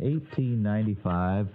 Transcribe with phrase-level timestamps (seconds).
[0.00, 1.48] 1895,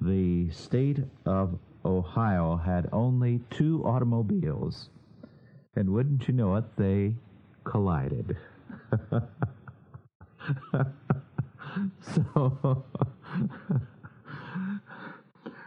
[0.00, 4.88] the state of Ohio had only two automobiles.
[5.76, 7.14] And wouldn't you know it, they
[7.64, 8.36] collided.
[12.00, 12.84] so,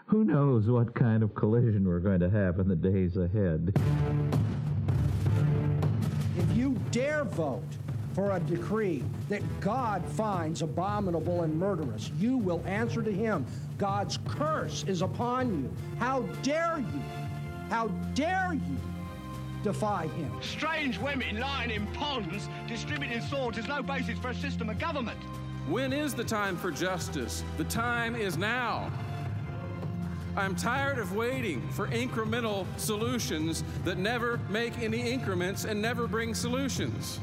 [0.06, 3.74] who knows what kind of collision we're going to have in the days ahead.
[6.38, 7.64] If you dare vote
[8.18, 13.46] for a decree that God finds abominable and murderous, you will answer to him.
[13.78, 15.72] God's curse is upon you.
[16.00, 17.02] How dare you?
[17.70, 18.78] How dare you
[19.62, 20.32] defy him?
[20.42, 25.20] Strange women lying in ponds distributing swords is no basis for a system of government.
[25.70, 27.44] When is the time for justice?
[27.58, 28.92] The time is now.
[30.36, 36.34] I'm tired of waiting for incremental solutions that never make any increments and never bring
[36.34, 37.20] solutions.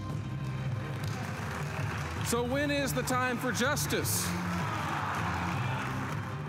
[2.26, 4.26] So, when is the time for justice?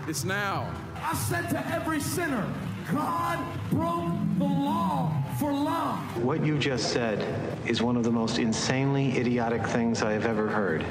[0.08, 0.72] It's now.
[1.02, 2.50] I said to every sinner,
[2.90, 3.38] God
[3.70, 5.98] broke the law for love.
[6.24, 7.22] What you just said
[7.66, 10.82] is one of the most insanely idiotic things I have ever heard.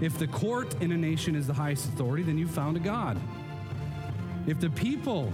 [0.00, 3.18] If the court in a nation is the highest authority, then you've found a God.
[4.46, 5.32] If the people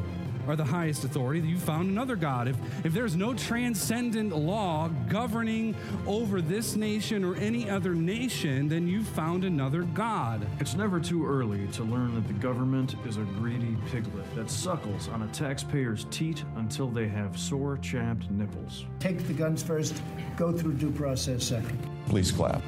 [0.48, 2.48] are the highest authority, you've found another God.
[2.48, 5.75] If, if there's no transcendent law governing
[6.06, 10.47] over this nation or any other nation, then you've found another God.
[10.61, 15.08] It's never too early to learn that the government is a greedy piglet that suckles
[15.08, 18.84] on a taxpayer's teat until they have sore, chapped nipples.
[19.00, 20.03] Take the guns first,
[20.36, 21.78] go through due process second.
[22.08, 22.62] Please clap.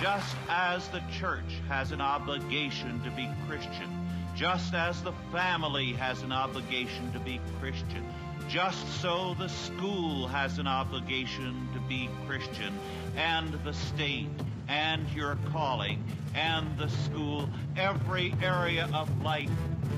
[0.00, 4.03] Just as the church has an obligation to be Christian,
[4.34, 8.04] just as the family has an obligation to be Christian,
[8.48, 12.78] just so the school has an obligation to be Christian,
[13.16, 14.28] and the state,
[14.68, 16.02] and your calling,
[16.34, 19.50] and the school, every area of life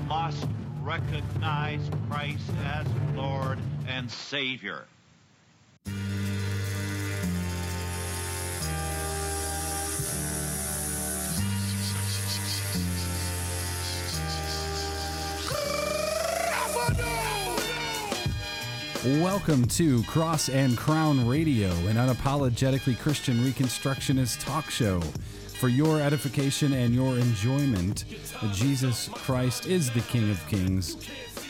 [0.07, 0.45] must
[0.81, 4.85] recognize Christ as Lord and Savior.
[19.05, 25.01] Welcome to Cross and Crown Radio, an unapologetically Christian Reconstructionist talk show.
[25.59, 28.05] For your edification and your enjoyment,
[28.53, 30.97] Jesus Christ is the King of Kings.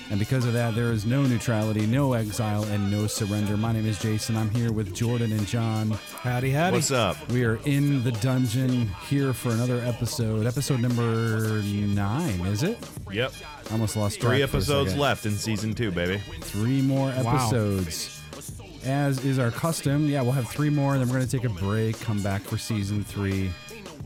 [0.09, 3.57] And because of that, there is no neutrality, no exile, and no surrender.
[3.57, 4.38] My name is Jason.
[4.38, 5.91] I'm here with Jordan and John.
[6.22, 6.78] Howdy, howdy.
[6.78, 7.18] What's up?
[7.29, 10.45] We are in the dungeon here for another episode.
[10.45, 12.79] Episode number nine, is it?
[13.12, 13.34] Yep.
[13.72, 14.29] Almost lost track.
[14.29, 16.22] Three for a episodes left in season two, baby.
[16.39, 18.13] Three more episodes.
[18.85, 21.53] As is our custom, yeah, we'll have three more, then we're going to take a
[21.53, 23.51] break, come back for season three,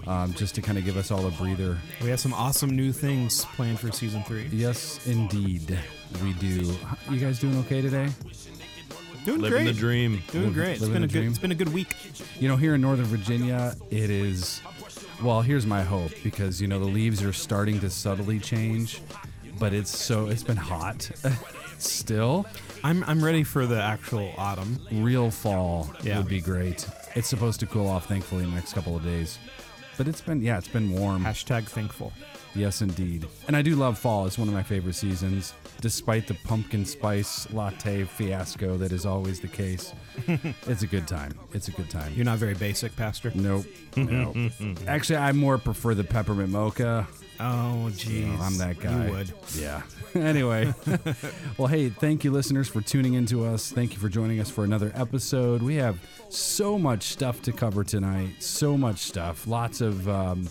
[0.07, 1.77] um, just to kind of give us all a breather.
[2.01, 4.47] We have some awesome new things planned for season three.
[4.51, 5.77] Yes, indeed,
[6.23, 6.73] we do.
[7.09, 8.09] You guys doing okay today?
[9.25, 9.73] Doing Living great.
[9.73, 10.23] the dream.
[10.31, 10.71] Doing great.
[10.71, 11.19] It's Living been a the good.
[11.19, 11.29] dream.
[11.29, 11.95] It's been a good week.
[12.39, 14.61] You know, here in Northern Virginia, it is.
[15.21, 18.99] Well, here's my hope because you know the leaves are starting to subtly change,
[19.59, 21.11] but it's so it's been hot
[21.77, 22.47] still.
[22.83, 24.79] I'm I'm ready for the actual autumn.
[24.91, 26.17] Real fall Yeah.
[26.17, 26.87] would be great.
[27.15, 29.37] It's supposed to cool off, thankfully, in the next couple of days.
[29.97, 31.23] But it's been yeah, it's been warm.
[31.23, 32.11] Hashtag thankful.
[32.53, 33.27] Yes, indeed.
[33.47, 34.25] And I do love fall.
[34.25, 39.39] It's one of my favorite seasons, despite the pumpkin spice latte fiasco that is always
[39.39, 39.93] the case.
[40.67, 41.33] it's a good time.
[41.53, 42.11] It's a good time.
[42.13, 43.31] You're not very basic, Pastor.
[43.35, 43.65] Nope.
[43.95, 44.35] Nope.
[44.87, 47.07] Actually, I more prefer the peppermint mocha.
[47.39, 48.39] Oh, jeez.
[48.39, 49.05] I'm that guy.
[49.05, 49.33] You would.
[49.55, 49.81] Yeah.
[50.15, 50.73] anyway,
[51.57, 53.71] well, hey, thank you, listeners, for tuning in to us.
[53.71, 55.61] Thank you for joining us for another episode.
[55.61, 55.99] We have
[56.29, 58.41] so much stuff to cover tonight.
[58.43, 59.47] So much stuff.
[59.47, 60.07] Lots of.
[60.07, 60.49] Um,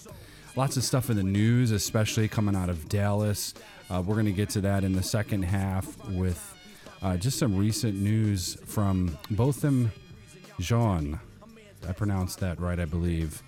[0.57, 3.55] Lots of stuff in the news, especially coming out of Dallas.
[3.89, 6.55] Uh, we're going to get to that in the second half with
[7.03, 9.93] uh, just some recent news from Botham
[10.59, 11.21] Jean.
[11.89, 13.43] I pronounced that right, I believe.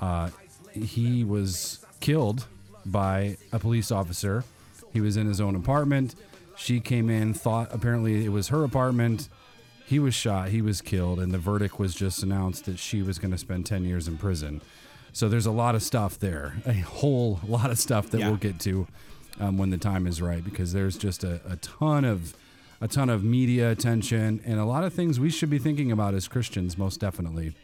[0.00, 0.30] Uh,
[0.72, 2.46] he was killed
[2.84, 4.42] by a police officer.
[4.92, 6.14] He was in his own apartment.
[6.56, 9.28] She came in, thought apparently it was her apartment.
[9.86, 13.18] He was shot, he was killed, and the verdict was just announced that she was
[13.18, 14.60] going to spend 10 years in prison.
[15.12, 18.28] So there's a lot of stuff there, a whole lot of stuff that Yeah.
[18.28, 18.86] we'll get to
[19.40, 22.34] um, when the time is right, because there's just a, a ton of
[22.80, 26.14] a ton of media attention and a lot of things we should be thinking about
[26.14, 27.54] as Christians, most definitely.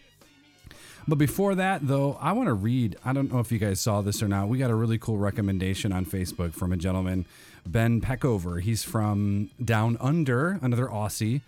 [1.07, 2.97] But before that, though, I want to read.
[3.05, 4.49] I don't know if you guys saw this or not.
[4.49, 7.27] We got a really cool recommendation on Facebook from a gentleman,
[7.67, 8.61] Ben Peckover.
[8.61, 11.43] He's from Down Under, another Aussie.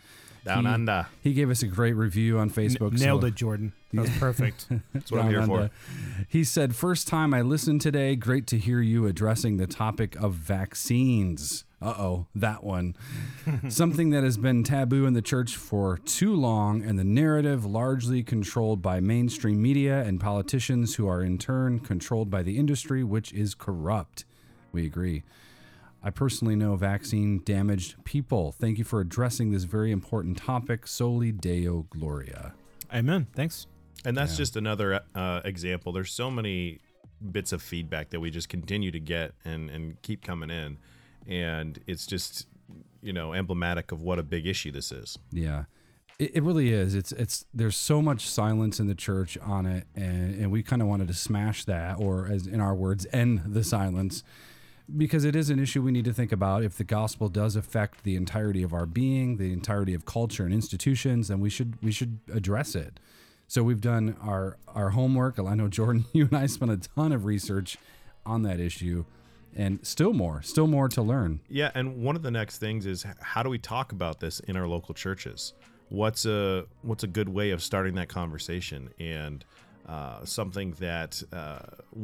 [0.46, 1.06] Down he, under.
[1.22, 2.92] He gave us a great review on Facebook.
[2.92, 3.72] N- nailed so- it, Jordan.
[3.92, 4.66] That was perfect.
[4.92, 5.70] That's what I'm Down here for.
[6.28, 8.14] He said, First time I listened today.
[8.14, 11.64] Great to hear you addressing the topic of vaccines.
[11.80, 12.96] Uh oh, that one.
[13.68, 18.22] Something that has been taboo in the church for too long, and the narrative largely
[18.22, 23.32] controlled by mainstream media and politicians who are in turn controlled by the industry, which
[23.32, 24.24] is corrupt.
[24.72, 25.22] We agree.
[26.06, 28.52] I personally know vaccine damaged people.
[28.52, 30.86] Thank you for addressing this very important topic.
[30.86, 32.54] Soli Deo Gloria.
[32.94, 33.26] Amen.
[33.34, 33.66] Thanks.
[34.04, 35.90] And that's just another uh, example.
[35.90, 36.78] There's so many
[37.32, 40.78] bits of feedback that we just continue to get and, and keep coming in.
[41.26, 42.46] And it's just,
[43.02, 45.18] you know, emblematic of what a big issue this is.
[45.32, 45.64] Yeah.
[46.20, 46.94] It, it really is.
[46.94, 50.82] It's it's there's so much silence in the church on it and, and we kind
[50.82, 54.22] of wanted to smash that or as in our words end the silence
[54.94, 58.04] because it is an issue we need to think about if the gospel does affect
[58.04, 61.90] the entirety of our being, the entirety of culture and institutions, then we should we
[61.90, 63.00] should address it.
[63.48, 65.38] So we've done our our homework.
[65.38, 67.78] I know Jordan, you and I spent a ton of research
[68.24, 69.04] on that issue
[69.56, 71.40] and still more, still more to learn.
[71.48, 74.56] Yeah, and one of the next things is how do we talk about this in
[74.56, 75.54] our local churches?
[75.88, 78.90] What's a what's a good way of starting that conversation?
[79.00, 79.44] And
[79.86, 81.60] uh, something that uh,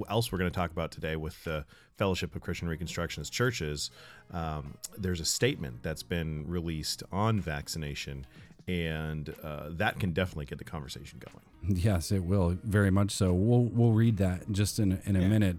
[0.08, 1.64] else we're going to talk about today with the
[1.99, 3.90] Fellowship of Christian Reconstructionist Churches.
[4.32, 8.26] Um, there's a statement that's been released on vaccination,
[8.69, 11.44] and uh, that can definitely get the conversation going.
[11.79, 13.32] Yes, it will very much so.
[13.32, 15.58] We'll we'll read that just in a, in a minute.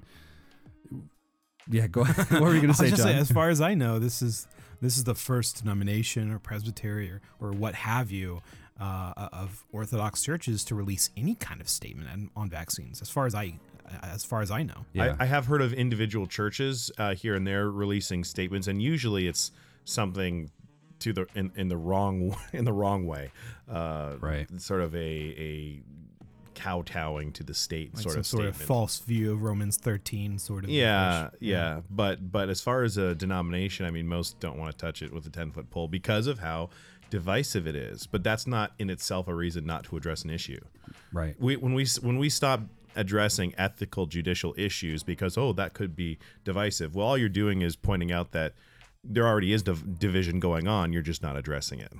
[1.69, 2.01] Yeah, go.
[2.01, 2.29] Ahead.
[2.31, 2.97] what were you going to say, John?
[2.97, 4.47] saying, as far as I know, this is
[4.81, 8.41] this is the first denomination or presbytery or, or what have you
[8.79, 13.01] uh, of Orthodox churches to release any kind of statement on, on vaccines.
[13.01, 13.55] As far as I
[14.01, 17.45] as far as I know, I, I have heard of individual churches uh, here and
[17.45, 19.51] there releasing statements, and usually it's
[19.85, 20.49] something
[20.99, 23.31] to the in, in the wrong in the wrong way,
[23.69, 24.47] uh, right?
[24.59, 25.81] Sort of a a
[26.55, 28.61] kowtowing to the state like sort some of sort statement.
[28.61, 30.69] of false view of Romans thirteen, sort of.
[30.69, 31.31] Yeah, ish.
[31.41, 35.01] yeah, but but as far as a denomination, I mean, most don't want to touch
[35.01, 36.69] it with a ten foot pole because of how
[37.13, 38.07] divisive it is.
[38.07, 40.59] But that's not in itself a reason not to address an issue.
[41.11, 41.35] Right.
[41.39, 42.61] We when we when we stop
[42.95, 46.95] addressing ethical judicial issues because oh that could be divisive.
[46.95, 48.53] Well, all you're doing is pointing out that
[49.03, 50.91] there already is div- division going on.
[50.91, 51.93] You're just not addressing it.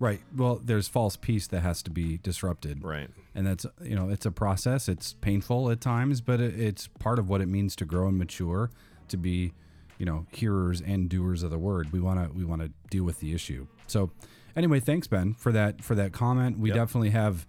[0.00, 0.20] Right.
[0.36, 2.82] Well, there's false peace that has to be disrupted.
[2.82, 3.10] Right.
[3.36, 4.88] And that's you know it's a process.
[4.88, 8.70] It's painful at times, but it's part of what it means to grow and mature,
[9.06, 9.52] to be,
[10.02, 11.92] you know, hearers and doers of the word.
[11.92, 13.68] We want to we want to deal with the issue.
[13.86, 14.10] So,
[14.56, 16.58] anyway, thanks Ben for that for that comment.
[16.58, 16.76] We Yep.
[16.76, 17.46] definitely have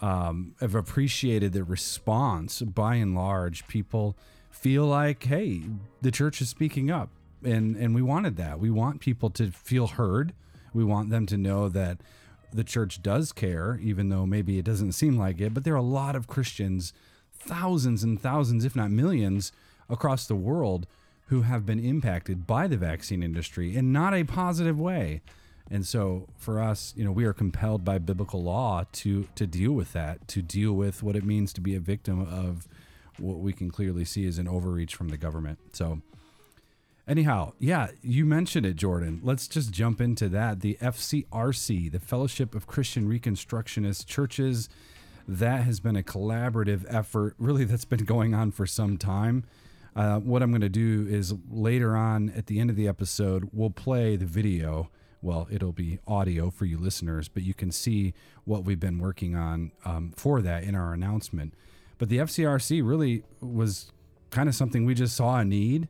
[0.00, 2.62] um, have appreciated the response.
[2.62, 4.16] By and large, people
[4.48, 5.62] feel like, hey,
[6.00, 7.08] the church is speaking up,
[7.42, 8.60] and and we wanted that.
[8.60, 10.34] We want people to feel heard.
[10.72, 11.98] We want them to know that
[12.52, 15.52] the church does care, even though maybe it doesn't seem like it.
[15.52, 16.92] But there are a lot of Christians,
[17.36, 19.50] thousands and thousands, if not millions,
[19.90, 20.86] across the world
[21.28, 25.22] who have been impacted by the vaccine industry in not a positive way.
[25.70, 29.72] And so for us, you know, we are compelled by biblical law to to deal
[29.72, 32.66] with that, to deal with what it means to be a victim of
[33.18, 35.58] what we can clearly see as an overreach from the government.
[35.72, 36.00] So
[37.08, 39.20] Anyhow, yeah, you mentioned it, Jordan.
[39.24, 40.60] Let's just jump into that.
[40.60, 44.68] The FCRC, the Fellowship of Christian Reconstructionist Churches,
[45.26, 49.44] that has been a collaborative effort, really, that's been going on for some time.
[49.96, 53.50] Uh, what I'm going to do is later on at the end of the episode,
[53.52, 54.90] we'll play the video.
[55.20, 58.14] Well, it'll be audio for you listeners, but you can see
[58.44, 61.54] what we've been working on um, for that in our announcement.
[61.98, 63.92] But the FCRC really was
[64.30, 65.88] kind of something we just saw a need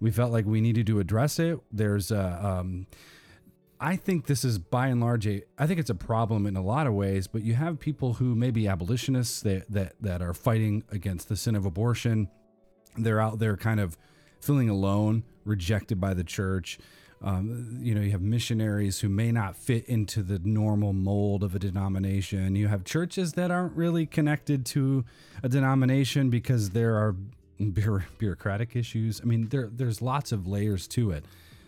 [0.00, 1.58] we felt like we needed to address it.
[1.72, 2.86] There's a, um,
[3.80, 6.62] I think this is by and large a, I think it's a problem in a
[6.62, 10.34] lot of ways, but you have people who may be abolitionists that, that, that are
[10.34, 12.28] fighting against the sin of abortion.
[12.98, 13.96] They're out there kind of
[14.40, 16.78] feeling alone, rejected by the church.
[17.20, 21.54] Um, you know, you have missionaries who may not fit into the normal mold of
[21.54, 22.54] a denomination.
[22.54, 25.04] You have churches that aren't really connected to
[25.42, 27.16] a denomination because there are
[28.18, 29.20] bureaucratic issues.
[29.20, 31.24] I mean, there there's lots of layers to it.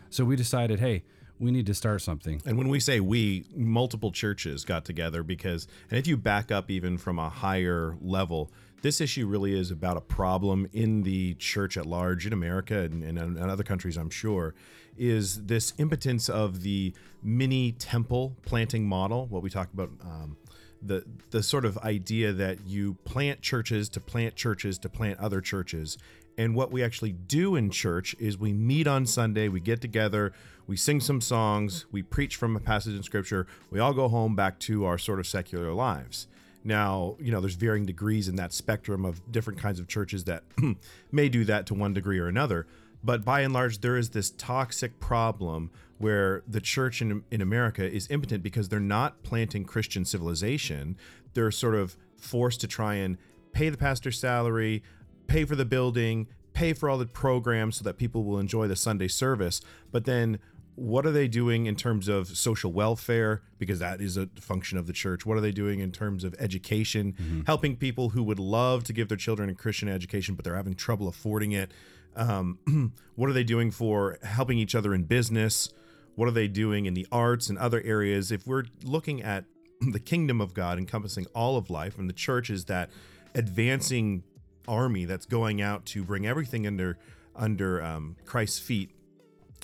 [0.08, 1.02] So we decided, hey,
[1.40, 2.42] we need to start something.
[2.44, 6.70] And when we say we, multiple churches got together because, and if you back up
[6.70, 11.76] even from a higher level, this issue really is about a problem in the church
[11.76, 14.54] at large in America and, and in other countries, I'm sure,
[14.96, 19.90] is this impotence of the mini temple planting model, what we talk about.
[20.02, 20.36] Um,
[20.82, 25.42] the the sort of idea that you plant churches to plant churches to plant other
[25.42, 25.98] churches
[26.40, 30.32] And what we actually do in church is we meet on Sunday, we get together,
[30.66, 34.34] we sing some songs, we preach from a passage in scripture, we all go home
[34.34, 36.28] back to our sort of secular lives.
[36.62, 40.44] Now, you know, there's varying degrees in that spectrum of different kinds of churches that
[41.12, 42.66] may do that to one degree or another.
[43.02, 47.90] But by and large, there is this toxic problem where the church in, in America
[47.90, 50.96] is impotent because they're not planting Christian civilization.
[51.34, 53.16] They're sort of forced to try and
[53.52, 54.82] pay the pastor's salary,
[55.26, 58.76] pay for the building, pay for all the programs so that people will enjoy the
[58.76, 59.60] Sunday service.
[59.90, 60.38] But then
[60.74, 63.42] what are they doing in terms of social welfare?
[63.58, 65.26] Because that is a function of the church.
[65.26, 67.14] What are they doing in terms of education?
[67.20, 67.40] Mm-hmm.
[67.46, 70.74] helping people who would love to give their children a christian education but they're having
[70.74, 71.72] trouble affording it.
[72.16, 75.70] Um, what are they doing for helping each other in business?
[76.14, 78.32] What are they doing in the arts and other areas?
[78.32, 79.44] If we're looking at
[79.80, 82.90] the kingdom of god encompassing all of life and the church is that
[83.34, 84.22] advancing
[84.68, 86.98] army that's going out to bring everything under
[87.34, 88.90] under um, christ's feet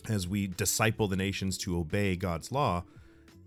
[0.08, 2.84] as we disciple the nations to obey God's law,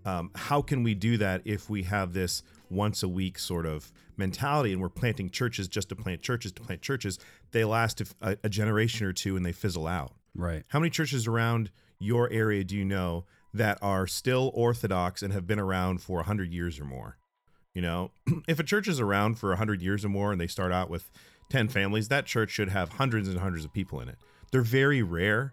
[0.04, 3.92] um, how can we do that if we have this once a week sort of
[4.16, 7.18] mentality and we're planting churches just to plant churches to plant churches?
[7.52, 10.12] They last a, a generation or two and they fizzle out.
[10.34, 10.62] Right.
[10.68, 15.46] How many churches around your area do you know that are still orthodox and have
[15.46, 17.18] been around for 100 years or more?
[17.74, 18.10] You know,
[18.48, 21.10] if a church is around for 100 years or more and they start out with
[21.50, 24.16] 10 families, that church should have hundreds and hundreds of people in it.
[24.50, 25.52] They're very rare.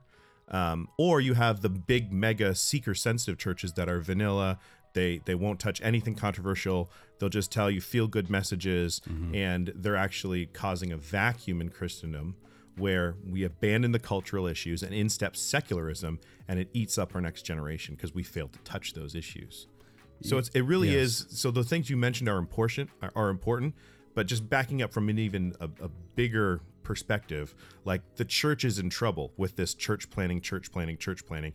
[0.50, 4.60] Um, or you have the big mega seeker sensitive churches that are vanilla.
[4.94, 6.90] They they won't touch anything controversial.
[7.20, 9.02] They'll just tell you feel good messages,
[9.34, 12.36] and they're actually causing a vacuum in Christendom
[12.78, 17.22] where we abandon the cultural issues and in steps secularism, and it eats up our
[17.22, 19.68] next generation because we failed to touch those issues.
[20.22, 21.26] So it's it really Yes.
[21.26, 21.28] is.
[21.42, 23.76] So the things you mentioned are important are important,
[24.18, 27.54] but just backing up from an even a, a bigger perspective,
[27.86, 31.54] like the church is in trouble with this church planting, church planting, church planning,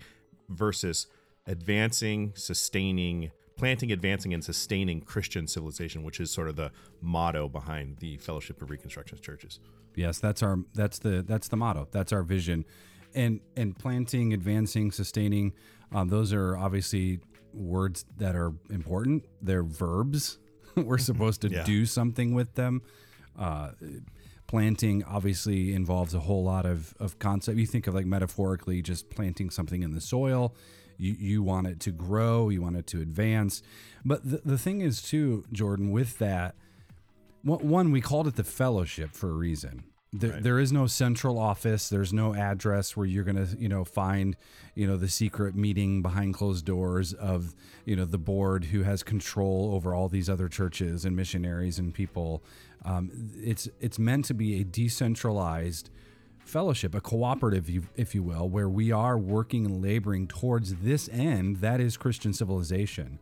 [0.49, 1.09] versus
[1.49, 7.97] advancing, sustaining, planting, advancing, and sustaining Christian civilization, which is sort of the motto behind
[7.97, 9.59] the Fellowship of Reconstructionist Churches.
[9.97, 11.88] Yes, that's our that's the that's the motto.
[11.90, 12.64] That's our vision,
[13.12, 15.52] and and planting, advancing, sustaining.
[15.90, 17.19] Um, those are obviously
[17.52, 19.25] words that are important.
[19.42, 20.38] They're verbs.
[20.76, 21.64] We're supposed to Yeah.
[21.64, 22.83] do something with them.
[23.38, 23.71] Uh,
[24.47, 27.59] planting obviously involves a whole lot of of concept.
[27.59, 30.55] You think of like metaphorically, just planting something in the soil.
[30.99, 32.49] You you want it to grow.
[32.50, 33.62] You want it to advance.
[34.05, 36.55] But the the thing is too, Jordan, with that
[37.43, 39.85] one, one, we called it the fellowship for a reason.
[40.12, 41.88] There, there is no central office.
[41.88, 44.37] There's no address where you're gonna, you know, find,
[44.75, 47.54] you know, the secret meeting behind closed doors of,
[47.87, 51.95] you know, the board who has control over all these other churches and missionaries and
[51.95, 52.42] people.
[52.85, 55.88] Um, it's it's meant to be a decentralized
[56.45, 61.57] fellowship, a cooperative, if you will, where we are working and laboring towards this end
[61.59, 63.19] that is Christian civilization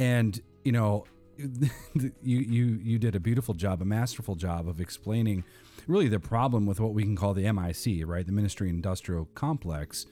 [0.00, 1.04] and you know
[1.38, 5.44] you you you did a beautiful job a masterful job of explaining
[5.88, 8.26] really the problem with what we can call the MIC right?
[8.26, 10.06] The ministry industrial complex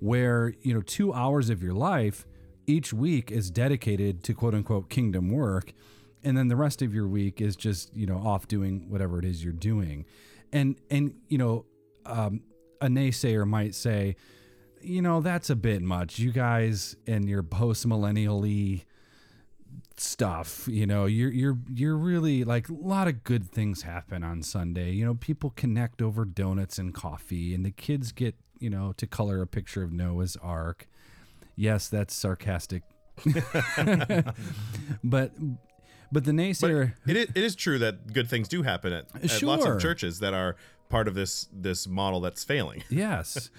[0.00, 2.26] where you know 2 hours of your life
[2.66, 5.72] each week is dedicated to quote unquote kingdom work
[6.24, 9.24] and then the rest of your week is just you know off doing whatever it
[9.24, 10.06] is you're doing.
[10.52, 11.66] And and you know
[12.06, 12.40] um,
[12.80, 14.16] a naysayer might say
[14.80, 16.18] you know that's a bit much.
[16.18, 18.84] You guys and your post millennially
[19.96, 24.42] stuff you know you're you're you're really like a lot of good things happen on
[24.42, 24.90] sunday.
[24.90, 29.06] You know people connect over donuts and coffee and the kids get you know to
[29.06, 30.88] color a picture of noah's ark.
[31.56, 32.82] Yes that's sarcastic.
[35.04, 35.32] But
[36.12, 39.42] but the naysayer It is, it is true that good things do happen at, at
[39.42, 40.56] lots of churches that are
[40.88, 42.82] part of this this model that's failing.
[42.90, 43.50] Yes,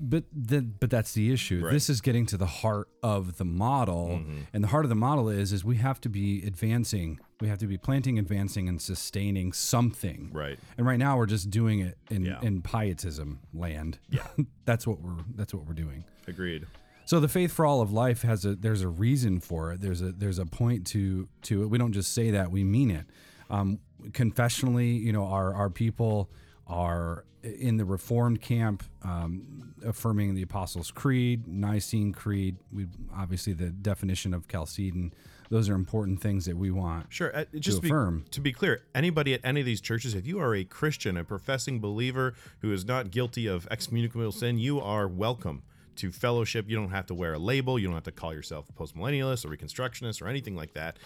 [0.00, 1.62] but the, but that's the issue.
[1.64, 1.72] Right.
[1.72, 5.28] This is getting to the heart of the model, and the heart of the model
[5.28, 7.20] is is we have to be advancing.
[7.40, 10.30] We have to be planting, advancing, and sustaining something.
[10.32, 10.58] Right.
[10.76, 12.40] And right now we're just doing it in Yeah.
[12.42, 13.98] in pietism land.
[14.10, 14.26] Yeah.
[14.64, 16.04] that's what we're that's what we're doing.
[16.26, 16.66] Agreed.
[17.04, 19.80] So the faith for all of life has a there's a reason for it.
[19.80, 21.66] There's a there's a point to to it.
[21.66, 23.06] We don't just say that; we mean it.
[23.50, 26.30] Um, confessionally, you know, our our people
[26.70, 32.56] are in the Reformed camp, um, affirming the Apostles' Creed, Nicene Creed.
[32.72, 35.12] We obviously the definition of Chalcedon.
[35.50, 37.06] Those are important things that we want.
[37.12, 37.34] Sure.
[37.36, 38.24] uh, Just to be, affirm.
[38.30, 41.24] to be clear, anybody at any of these churches, if you are a Christian, a
[41.24, 45.62] professing believer who is not guilty of excommunicable sin, you are welcome
[45.96, 46.68] to fellowship.
[46.68, 47.78] You don't have to wear a label.
[47.80, 50.98] You don't have to call yourself a postmillennialist or reconstructionist or anything like that.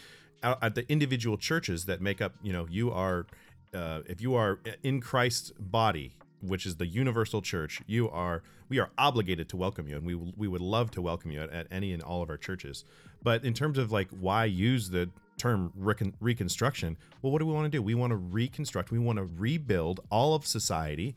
[0.42, 3.26] At the individual churches that make up, you know, you are
[3.74, 8.78] uh, if you are in Christ's body, which is the universal church, you are we
[8.78, 11.66] are obligated to welcome you, and we we would love to welcome you at, at
[11.70, 12.84] any and all of our churches.
[13.22, 17.52] But in terms of like why use the term recon- reconstruction, well, what do we
[17.52, 17.82] want to do?
[17.82, 18.90] We want to reconstruct.
[18.90, 21.14] We want to rebuild all of society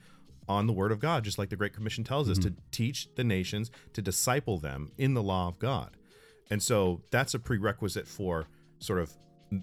[0.49, 3.23] on the word of God, just like the Great Commission tells us to teach the
[3.23, 5.97] nations, to disciple them in the law of God.
[6.49, 8.47] And so that's a prerequisite for
[8.79, 9.11] sort of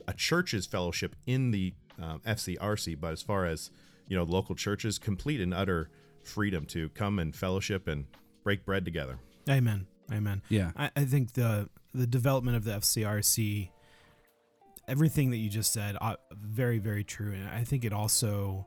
[0.06, 2.98] a church's fellowship in the um, FCRC.
[3.00, 3.70] But as far as
[4.08, 5.90] you know, local churches, complete and utter
[6.22, 8.06] freedom to come and fellowship and
[8.42, 9.18] break bread together.
[9.48, 9.86] Amen.
[10.12, 10.42] Amen.
[10.48, 10.72] Yeah.
[10.76, 13.70] I, I think the the development of the FCRC,
[14.88, 18.66] everything that you just said, uh, very very true, and I think it also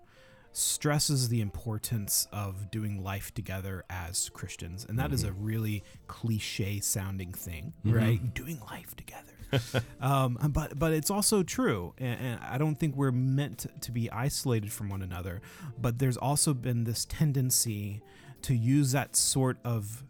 [0.53, 6.79] stresses the importance of doing life together as Christians, and that is a really cliche
[6.79, 7.93] sounding thing, Mhm.
[7.95, 8.33] right?
[8.33, 9.33] Doing life together.
[10.01, 14.11] um, but but it's also true, and, and I don't think we're meant to, be
[14.11, 15.41] isolated from one another.
[15.79, 18.01] But there's also been this tendency
[18.43, 20.03] to use that sort of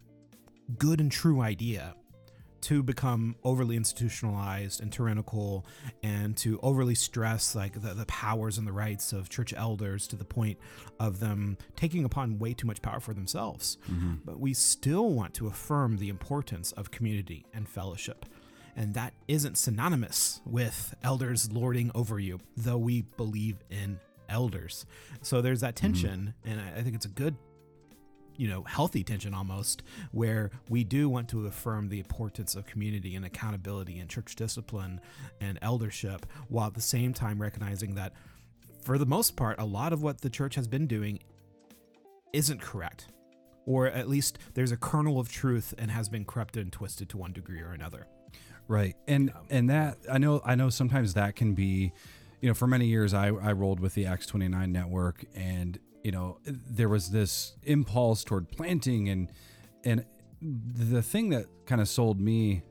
[0.78, 1.96] good and true idea
[2.60, 5.66] to become overly institutionalized and tyrannical
[6.04, 10.16] and to overly stress like the, the powers and the rights of church elders to
[10.16, 10.58] the point
[11.00, 14.20] of them taking upon way too much power for themselves Mhm.
[14.26, 18.26] but we still want to affirm the importance of community and fellowship
[18.78, 24.86] and that isn't synonymous with elders lording over you though we believe in elders
[25.22, 25.88] so there's that hmm.
[25.88, 27.36] tension and I, I think it's a good
[28.38, 33.16] you know, healthy tension almost, where we do want to affirm the importance of community
[33.16, 35.02] and accountability and church discipline
[35.42, 38.14] and eldership, while at the same time recognizing that,
[38.84, 41.20] for the most part, a lot of what the church has been doing
[42.32, 43.08] isn't correct.
[43.66, 47.18] Or at least there's a kernel of truth and has been corrupted and twisted to
[47.18, 48.08] one degree or another.
[48.68, 48.96] Right.
[49.08, 51.94] And and that I know I know sometimes that can be
[52.42, 56.12] you know, for many years I, I rolled with the Acts 29 network and you
[56.12, 59.32] know, there was this impulse toward planting and
[59.84, 60.06] and
[60.42, 62.62] the thing that kind of sold me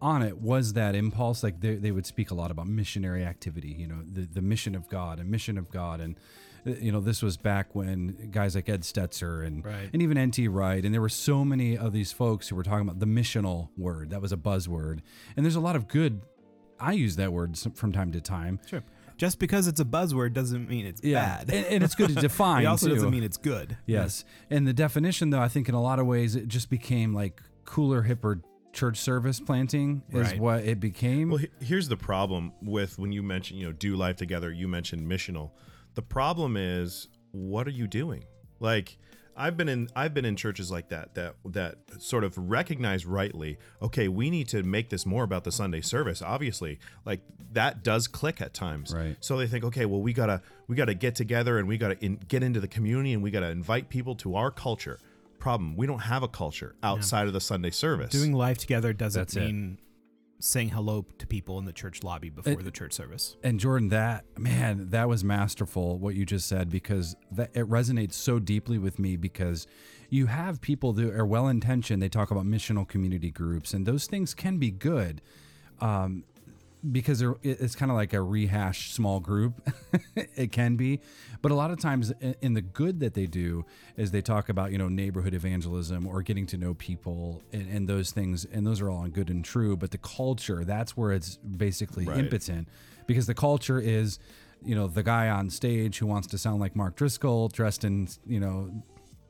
[0.00, 3.68] on it was that impulse like they, they would speak a lot about missionary activity
[3.68, 6.16] you know the, the mission of god and mission of god and
[6.64, 9.88] you know this was back when guys like ed stetzer and Right.
[9.92, 12.86] and even nt wright and there were so many of these folks who were talking
[12.86, 15.00] about the missional word that was a buzzword
[15.36, 16.22] and there's a lot of good
[16.78, 18.82] i use that word from time to time Sure.
[19.16, 21.50] Just because it's a buzzword doesn't mean it's yeah, bad.
[21.52, 22.62] and, and it's good to define.
[22.62, 22.94] it also too.
[22.94, 23.76] doesn't mean it's good.
[23.84, 27.12] Yes, and the definition, though, I think in a lot of ways it just became
[27.12, 28.40] like cooler, hipper
[28.72, 30.40] church service planting is Right.
[30.40, 31.28] what it became.
[31.28, 35.02] Well, here's the problem with when you mention, you know, do life together, you mentioned
[35.06, 35.50] missional.
[35.94, 38.24] The problem is, what are you doing?
[38.58, 38.98] Like,
[39.36, 43.58] I've been in I've been in churches like that that that sort of recognize rightly,
[43.80, 46.20] okay, we need to make this more about the Sunday service.
[46.20, 47.20] Obviously, like
[47.52, 48.94] that does click at times.
[48.94, 49.16] Right.
[49.20, 52.16] So they think, okay, well, we gotta we gotta get together and we gotta in,
[52.28, 54.98] get into the community and we gotta invite people to our culture.
[55.38, 58.10] Problem, we don't have a culture outside of the Sunday service.
[58.10, 59.78] Doing life together doesn't That's it.
[60.40, 63.36] Saying hello to people in the church lobby before It- the church service.
[63.42, 68.14] And Jordan, that man, that was masterful what you just said because that it resonates
[68.14, 69.66] so deeply with me because
[70.08, 72.02] you have people that are well intentioned.
[72.02, 75.22] They talk about missional community groups, and those things can be good.
[75.80, 76.24] Um,
[76.92, 79.60] because it's kind of like a rehashed small group.
[80.16, 81.00] it can be,
[81.42, 83.64] but a lot of times in the good that they do
[83.96, 87.88] is they talk about you know neighborhood evangelism or getting to know people and, and
[87.88, 89.76] those things, and those are all good and true.
[89.76, 92.18] But the culture, that's where it's basically Right.
[92.18, 92.68] impotent,
[93.06, 94.18] because the culture is
[94.64, 98.08] you know the guy on stage who wants to sound like Mark Driscoll dressed in
[98.26, 98.70] you know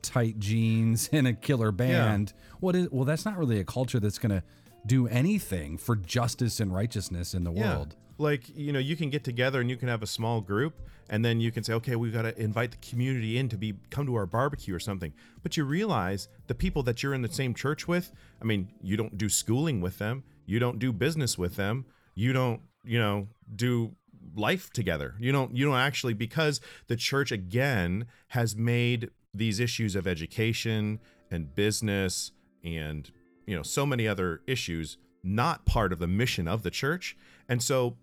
[0.01, 2.33] tight jeans in a killer band.
[2.59, 3.05] What is well?
[3.05, 4.43] That's not really a culture that's going to
[4.85, 7.95] do anything for justice and righteousness in the world.
[8.17, 11.25] Like, you know, you can get together and you can have a small group and
[11.25, 14.05] then you can say, okay, we've got to invite the community in to be come
[14.05, 15.13] to our barbecue or something.
[15.43, 18.95] But you realize the people that you're in the same church with, I mean, you
[18.95, 23.27] don't do schooling with them, you don't do business with them, you don't, you know,
[23.55, 23.95] do
[24.35, 25.15] life together.
[25.19, 30.99] You don't you don't actually because the church again has made these issues of education
[31.29, 32.31] and business
[32.63, 33.09] and
[33.45, 37.15] you know so many other issues not part of the mission of the church.
[37.47, 37.97] And so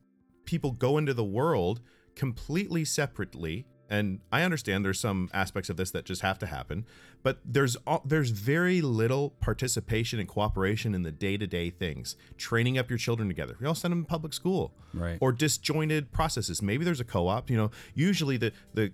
[0.44, 1.80] people go into the world
[2.14, 3.66] completely separately.
[3.90, 6.84] And i understand there's some aspects of this that just have to happen
[7.22, 12.14] but there's all, there's very little participation and cooperation in the day-to-day things.
[12.36, 13.56] Training up your children together.
[13.60, 15.18] We all send them to public school Right.
[15.20, 16.62] or disjointed processes.
[16.62, 17.70] Maybe there's a co-op you know.
[17.94, 18.92] Usually the the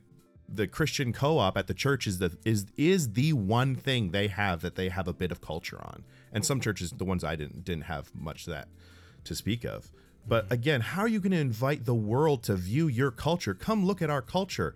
[0.49, 4.61] the Christian co-op at the church is the is is the one thing they have
[4.63, 6.05] that they have a bit of culture on.
[6.33, 8.69] And some churches, the ones I didn't didn't have much of that
[9.25, 9.91] to speak of.
[10.27, 13.55] But again, how are you going to invite the world to view your culture?
[13.55, 14.75] Come look at our culture.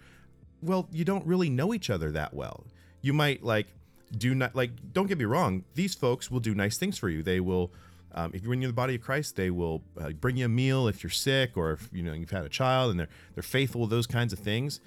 [0.62, 2.66] Well, you don't really know each other that well.
[3.00, 3.68] You might like
[4.16, 4.70] do not like.
[4.92, 5.64] Don't get me wrong.
[5.74, 7.22] These folks will do nice things for you.
[7.22, 7.72] They will,
[8.12, 10.88] um, if you're in the body of Christ, they will uh, bring you a meal
[10.88, 13.86] if you're sick or if you know you've had a child, and they're they're faithful.
[13.86, 14.80] Those kinds of things.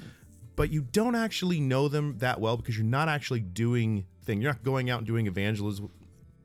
[0.62, 4.44] But you don't actually know them that well because you're not actually doing thing.
[4.44, 5.90] You're not going out and doing evangelism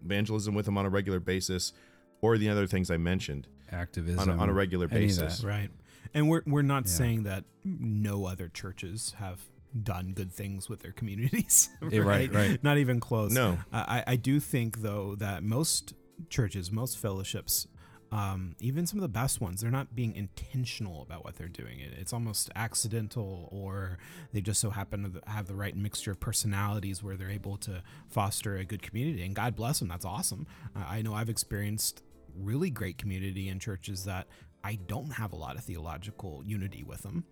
[0.02, 1.74] evangelism with them on a regular basis,
[2.22, 5.44] or the other things I mentioned activism on a, on a regular basis.
[5.44, 5.68] Right.
[6.14, 6.92] And we're we're not Yeah.
[6.92, 9.38] saying that no other churches have
[9.82, 11.68] done good things with their communities.
[11.90, 12.64] Yeah, right, right.
[12.64, 13.32] Not even close.
[13.32, 13.58] No.
[13.70, 15.92] I, I do think though that most
[16.30, 17.66] churches, most fellowships,
[18.12, 21.80] um, even some of the best ones, they're not being intentional about what they're doing.
[21.80, 23.98] It, it's almost accidental, or
[24.32, 27.82] they just so happen to have the right mixture of personalities where they're able to
[28.08, 29.24] foster a good community.
[29.24, 29.88] And God bless them.
[29.88, 30.46] That's awesome.
[30.74, 32.02] I know I've experienced
[32.38, 34.26] really great community in churches that
[34.62, 37.24] I don't have a lot of theological unity with them.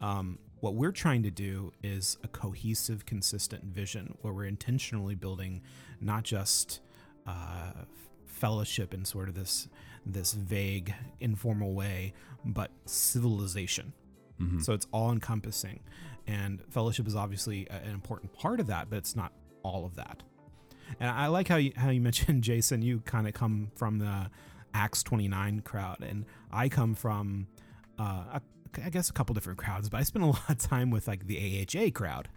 [0.00, 5.62] Um, what we're trying to do is a cohesive, consistent vision where we're intentionally building
[6.00, 6.80] not just
[7.26, 7.72] uh,
[8.26, 9.68] fellowship in sort of this
[10.06, 12.12] this vague, informal way,
[12.44, 13.92] but civilization.
[14.60, 15.80] So it's all encompassing,
[16.26, 20.24] and fellowship is obviously an important part of that, but it's not all of that.
[20.98, 22.82] And I like how you how you mentioned Jason.
[22.82, 24.30] You kind of come from the
[24.74, 27.46] Acts twenty nine crowd, and I come from,
[28.00, 28.42] uh, a,
[28.84, 29.88] I guess a couple different crowds.
[29.88, 32.28] But I spend a lot of time with like the AHA crowd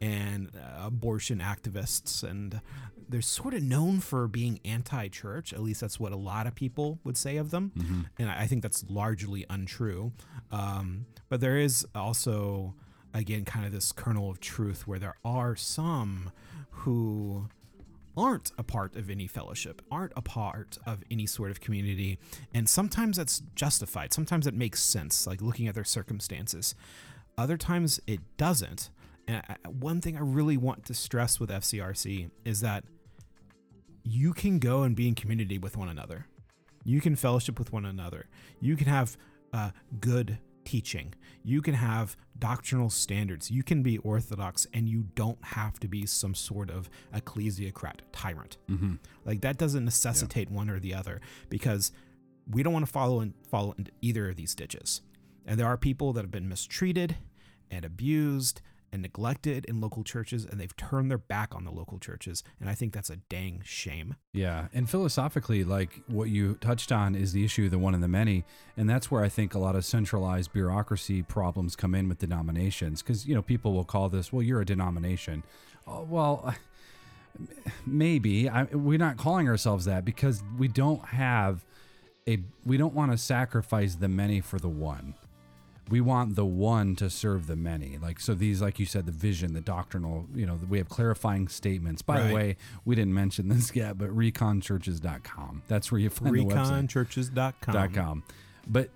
[0.00, 2.60] and uh, abortion activists, and
[3.08, 5.52] they're sort of known for being anti-church.
[5.52, 7.72] At least that's what a lot of people would say of them,
[8.18, 10.12] and I I think that's largely untrue.
[10.50, 12.74] Um, but there is also,
[13.14, 16.32] again, kind of this kernel of truth where there are some
[16.70, 17.48] who
[18.16, 22.18] aren't a part of any fellowship, aren't a part of any sort of community.
[22.52, 24.12] And sometimes that's justified.
[24.12, 26.74] Sometimes it makes sense, like looking at their circumstances.
[27.38, 28.90] Other times it doesn't.
[29.28, 32.84] And I- one thing I really want to stress with FCRC is that
[34.04, 36.26] you can go and be in community with one another.
[36.84, 38.26] You can fellowship with one another.
[38.60, 39.16] You can have
[39.52, 41.14] uh, good teaching.
[41.44, 43.50] You can have doctrinal standards.
[43.50, 48.58] You can be orthodox, and you don't have to be some sort of ecclesiocrat tyrant.
[48.68, 48.94] Mm-hmm.
[49.24, 51.92] Like that doesn't necessitate one or the other because
[52.50, 55.02] we don't want to follow in, follow into either of these ditches.
[55.46, 57.16] And there are people that have been mistreated
[57.70, 58.60] and abused
[58.92, 62.44] and neglected in local churches, and they've turned their back on the local churches.
[62.60, 64.16] And I think that's a dang shame.
[64.32, 68.08] Yeah, and philosophically, like what you touched on is the issue, the one and the
[68.08, 68.44] many,
[68.76, 73.02] and that's where I think a lot of centralized bureaucracy problems come in with denominations.
[73.02, 75.42] Because you know, people will call this, "Well, you're a denomination."
[75.86, 76.54] Oh, well,
[77.86, 81.64] maybe I, we're not calling ourselves that because we don't have
[82.28, 82.38] a.
[82.64, 85.14] We don't want to sacrifice the many for the one.
[85.92, 87.98] We want the one to serve the many.
[87.98, 90.26] Like so, these, like you said, the vision, the doctrinal.
[90.34, 92.00] You know, we have clarifying statements.
[92.00, 95.64] By the way, we didn't mention this yet, but reconchurches.com.
[95.68, 96.34] That's where you find.
[96.34, 97.74] Reconchurches.com.
[97.74, 98.22] Dot com.
[98.66, 98.88] But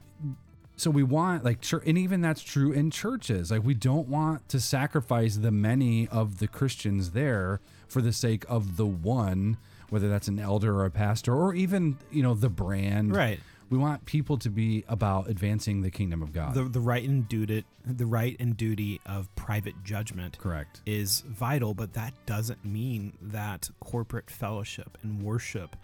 [0.77, 3.51] so we want like chur- and even that's true in churches.
[3.51, 8.47] Like we don't want to sacrifice the many of the Christians there for the sake
[8.49, 9.59] of the one,
[9.91, 13.15] whether that's an elder or a pastor or even, you know, the brand.
[13.15, 13.41] Right.
[13.69, 16.55] We want people to be about advancing the kingdom of God.
[16.55, 21.75] The, the right and duty, the right and duty of private judgment, correct, is vital.
[21.75, 25.77] But that doesn't mean that corporate fellowship and worship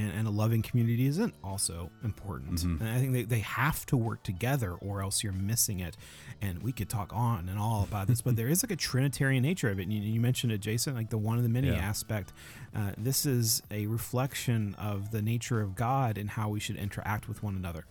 [0.00, 2.60] and, and a loving community isn't also important.
[2.60, 2.80] Mhm.
[2.80, 5.96] And I think they, they have to work together, or else you're missing it.
[6.40, 9.42] And we could talk on and all about this, but there is like a Trinitarian
[9.42, 9.84] nature of it.
[9.84, 11.74] And you, you mentioned it, Jason, like the one of the many Yeah.
[11.90, 12.32] aspect.
[12.74, 17.28] Uh, this is a reflection of the nature of God and how we should interact
[17.28, 17.84] with one another.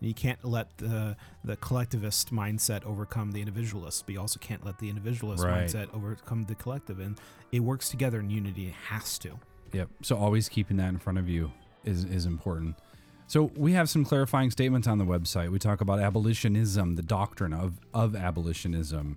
[0.00, 4.64] And you can't let the the collectivist mindset overcome the individualist, but you also can't
[4.64, 5.66] let the individualist Right.
[5.66, 6.98] mindset overcome the collective.
[7.00, 7.18] And
[7.52, 8.66] it works together in unity.
[8.68, 9.38] It has to.
[9.72, 9.88] Yep.
[10.02, 11.52] So always keeping that in front of you
[11.84, 12.76] is is important.
[13.26, 15.50] So we have some clarifying statements on the website.
[15.50, 19.16] We talk about abolitionism, the doctrine of of abolitionism,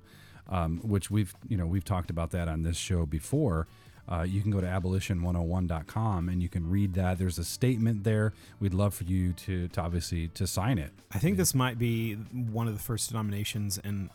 [0.50, 3.68] um, which we've you know we've talked about that on this show before.
[4.08, 7.18] Uh, you can go to abolition101.com and you can read that.
[7.18, 8.34] There's a statement there.
[8.60, 10.92] We'd love for you to, to obviously to sign it.
[11.12, 14.12] I think this might be one of the first denominations in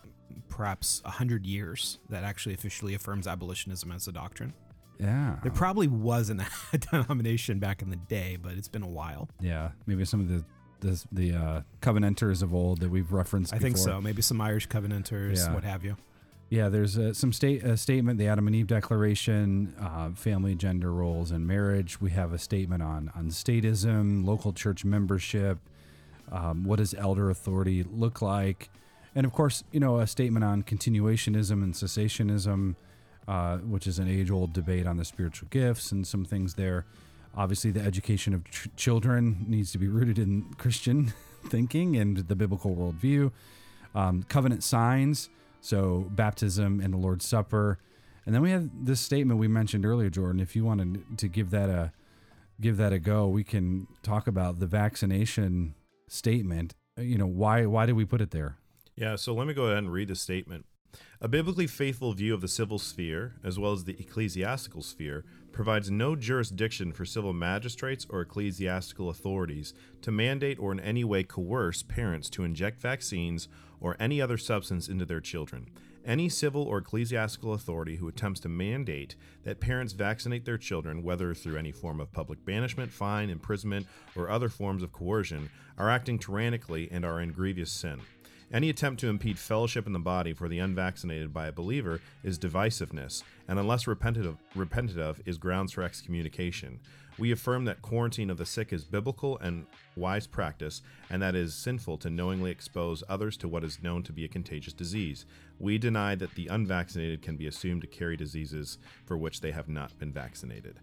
[0.48, 4.55] perhaps a hundred years that actually officially affirms abolitionism as a doctrine.
[5.00, 5.36] Yeah.
[5.42, 9.28] There probably wasn't a denomination back in the day, but it's been a while.
[9.40, 10.44] Yeah, maybe some of the
[10.80, 13.52] the, the uh, covenanters of old that we've referenced.
[13.52, 14.00] I think so.
[14.00, 15.52] Maybe some Irish Covenanters, Yeah.
[15.54, 15.96] what have you.
[16.48, 20.90] Yeah, there's uh, some state a statement, the Adam and Eve Declaration, uh, family, gender
[20.90, 22.00] roles, and marriage.
[22.00, 25.58] We have a statement on on statism, local church membership,
[26.32, 28.70] Um, what does elder authority look like?
[29.14, 32.74] And of course, you know, a statement on continuationism and cessationism,
[33.31, 36.85] uh, which is an age old debate on the spiritual gifts and some things there.
[37.37, 41.12] Obviously, the education of ch- children needs to be rooted in Christian
[41.47, 43.31] thinking and the biblical worldview.
[43.95, 47.79] Um, covenant signs, so baptism and the Lord's Supper.
[48.27, 50.40] And then we have this statement we mentioned earlier, Jordan.
[50.40, 51.93] If you wanted to give that a
[52.61, 55.77] give that a go, we can talk about the vaccination
[56.09, 56.75] statement.
[56.97, 58.57] You know, why why did we put it there?
[58.97, 60.66] Yeah, so let me go ahead and read the statement.
[61.20, 65.90] A biblically faithful view of the civil sphere, as well as the ecclesiastical sphere, provides
[65.90, 71.83] no jurisdiction for civil magistrates or ecclesiastical authorities to mandate or in any way coerce
[71.83, 73.48] parents to inject vaccines
[73.81, 75.68] or any other substance into their children.
[76.07, 81.35] Any civil or ecclesiastical authority who attempts to mandate that parents vaccinate their children, whether
[81.35, 86.18] through any form of public banishment, fine, imprisonment, or other forms of coercion, are acting
[86.18, 88.00] tyrannically and are in grievous sin.
[88.52, 92.36] Any attempt to impede fellowship in the body for the unvaccinated by a believer is
[92.36, 96.80] divisiveness, and unless repented of, repented of, is grounds for excommunication.
[97.16, 101.42] We affirm that quarantine of the sick is biblical and wise practice, and that it
[101.42, 105.26] is sinful to knowingly expose others to what is known to be a contagious disease.
[105.60, 109.68] We deny that the unvaccinated can be assumed to carry diseases for which they have
[109.68, 110.80] not been vaccinated.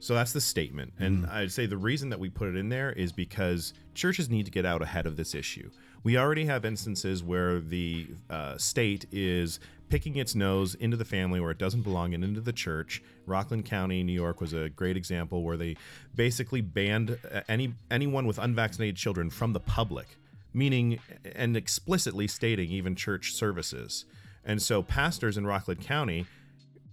[0.00, 0.92] So that's the statement.
[0.98, 1.32] And mm.
[1.32, 4.50] I'd say the reason that we put it in there is because churches need to
[4.50, 5.70] get out ahead of this issue.
[6.04, 11.40] We already have instances where the uh, state is picking its nose into the family
[11.40, 13.02] where it doesn't belong and into the church.
[13.26, 15.76] Rockland County, New York was a great example where they
[16.14, 20.18] basically banned uh, any anyone with unvaccinated children from the public,
[20.52, 20.98] meaning
[21.34, 24.04] and explicitly stating even church services.
[24.44, 26.26] And so pastors in Rockland County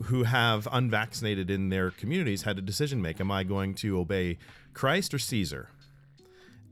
[0.04, 4.38] who have unvaccinated in their communities had a decision make am i going to obey
[4.74, 5.70] christ or caesar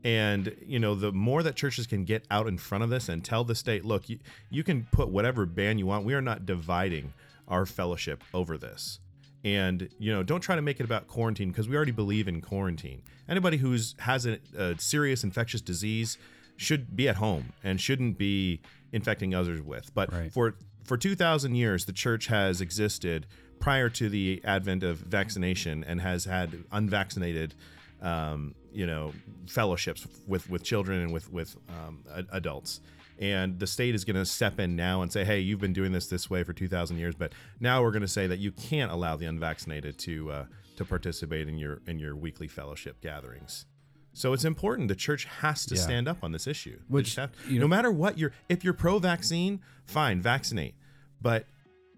[0.04, 3.24] and you know the more that churches can get out in front of this and
[3.24, 4.18] tell the state look you,
[4.50, 6.04] you can put whatever ban you want.
[6.04, 7.12] We are not dividing
[7.48, 9.00] our fellowship over this.
[9.42, 12.40] And you know don't try to make it about quarantine because we already believe in
[12.40, 13.02] quarantine.
[13.28, 16.18] Anybody who's has a, a serious infectious disease
[16.56, 18.60] should be at home and shouldn't be
[18.92, 19.94] infecting others with.
[19.94, 23.26] But for for 2000 years the church has existed
[23.60, 27.54] prior to the advent of vaccination and has had unvaccinated
[28.02, 29.12] um, you know
[29.48, 32.80] fellowships with with children and with with um, adults.
[33.18, 35.92] And the state is going to step in now and say hey you've been doing
[35.92, 38.90] this this way for 2000 years but now we're going to say that you can't
[38.90, 40.44] allow the unvaccinated to uh,
[40.76, 43.66] to participate in your in your weekly fellowship gatherings.
[44.12, 45.80] So it's important the church has to Yeah.
[45.82, 46.80] stand up on this issue.
[46.88, 50.74] Which, have- you no matter what you're if you're pro-vaccine fine vaccinate.
[51.22, 51.44] But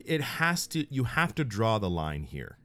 [0.04, 2.58] it has to you have to draw the line here.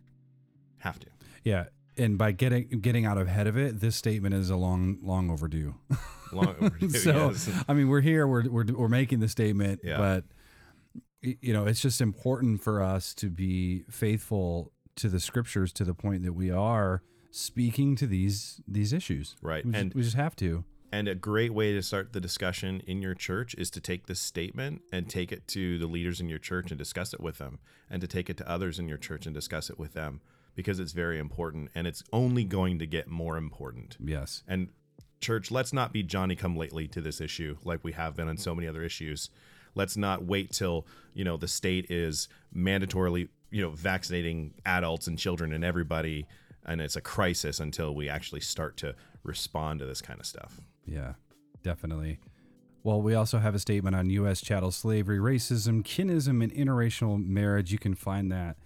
[0.79, 1.07] Have to.
[1.43, 1.65] Yeah,
[1.97, 5.75] and by getting getting out ahead of it, this statement is a long long overdue.
[6.31, 7.49] Long overdue, so, yes.
[7.67, 9.97] I mean, we're here, we're we're we're making the statement, Yeah.
[9.97, 10.23] but
[11.21, 15.93] you know, it's just important for us to be faithful to the scriptures to the
[15.93, 19.35] point that we are speaking to these these issues.
[19.41, 19.65] Right.
[19.65, 20.63] We just, and we just have to.
[20.91, 24.21] And a great way to start the discussion in your church is to take this
[24.21, 27.59] statement and take it to the leaders in your church and discuss it with them,
[27.89, 30.21] and to take it to others in your church and discuss it with them
[30.57, 33.95] because it's very important and it's only going to get more important.
[34.03, 34.43] Yes.
[34.47, 34.69] And
[35.21, 38.37] church, let's not be Johnny come lately to this issue like we have been on
[38.37, 39.29] so many other issues.
[39.75, 45.19] Let's not wait till, you know, the state is mandatorily, you know, vaccinating adults and
[45.19, 46.25] children and everybody
[46.65, 50.59] and it's a crisis until we actually start to respond to this kind of stuff.
[50.85, 51.13] Yeah,
[51.63, 52.19] definitely.
[52.83, 54.41] Well, we also have a statement on U.S.
[54.41, 57.71] chattel slavery, racism, kinism, and interracial marriage.
[57.71, 58.57] You can find that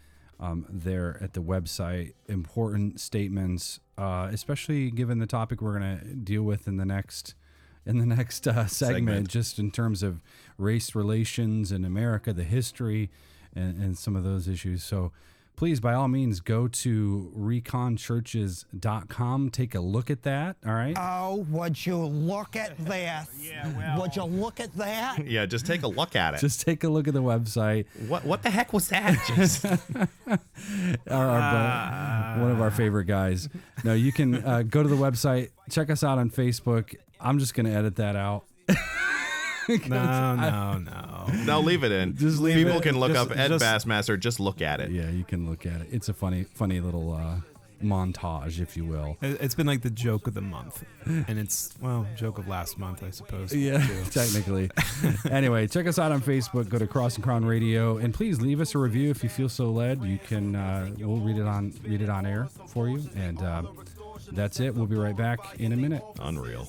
[0.41, 2.13] um, there at the website.
[2.27, 7.36] Important statements, uh, especially given the topic we're going to deal with in the next
[7.86, 9.27] in the next uh, segment, Segment.
[9.27, 10.21] just in terms of
[10.58, 13.10] race relations in America, the history,
[13.56, 14.84] and, and some of those issues.
[14.84, 15.12] So
[15.56, 19.50] please, by all means, go to reconchurches.com.
[19.52, 20.56] Take a look at that.
[20.66, 20.96] All right.
[20.98, 23.28] Oh, would you look at this?
[23.40, 25.20] yeah, Would you look at that?
[25.32, 26.40] Yeah, just take a look at it.
[26.42, 27.86] Just take a look at the website.
[28.08, 29.18] What what the heck was that?
[29.28, 29.80] Jason?
[31.10, 33.48] Our- our bu- one of our favorite guys.
[33.84, 36.96] No, you can uh, go to the website, check us out on Facebook.
[37.20, 38.46] I'm just going to edit that out.
[39.88, 41.26] No, no, no.
[41.45, 42.15] no, leave it in.
[42.15, 42.84] Just leave People it.
[42.84, 44.19] can look Just- up Ed just- Bassmaster.
[44.19, 44.91] Just look at it.
[44.91, 45.88] Yeah, you can look at it.
[45.91, 47.38] It's a funny, funny little uh,
[47.84, 49.17] montage, if you will.
[49.21, 52.78] It- It's been like the joke of the month, and it's well, joke of last
[52.78, 53.54] month, I suppose.
[53.56, 54.04] Yeah, too.
[54.12, 54.69] technically.
[55.32, 56.69] anyway, check us out on Facebook.
[56.69, 59.50] Go to Cross and Crown Radio, and please leave us a review if you feel
[59.50, 60.04] so led.
[60.04, 60.56] You can.
[60.56, 63.08] Uh, we'll read it on read it on air for you.
[63.15, 63.63] And uh,
[64.32, 64.74] That's it.
[64.76, 66.04] We'll be right back in a minute.
[66.19, 66.67] Unreal.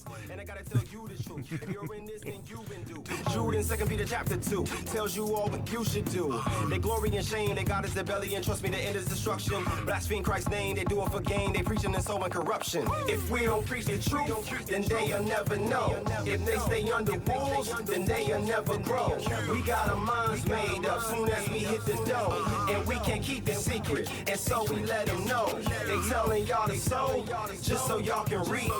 [3.33, 6.41] Jude in Second Peter chapter 2 tells you all what you should do.
[6.69, 9.07] They glory in shame, they God is their belly, and trust me, the end is
[9.07, 9.65] destruction.
[9.85, 12.87] Blaspheme Christ's name, they do it for gain, they preaching and sowing corruption.
[13.09, 16.01] If we don't preach the truth, then they'll never know.
[16.25, 19.19] If they stay under walls, then they'll never grow.
[19.51, 23.23] We got our minds made up soon as we hit the dough, and we can't
[23.23, 25.59] keep it secret, and so we let them know.
[25.87, 27.25] They telling y'all to sow,
[27.63, 28.71] just so y'all can read.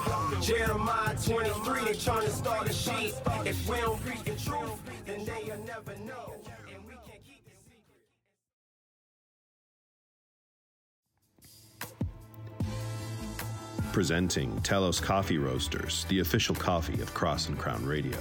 [0.41, 3.15] Jeremiah 23, they trying to start a sheet.
[4.45, 6.35] Truth, then they'll never know.
[6.73, 7.97] And we can't keep it secret.
[13.93, 18.19] Presenting Telos Coffee Roasters, the official coffee of Cross and Crown Radio.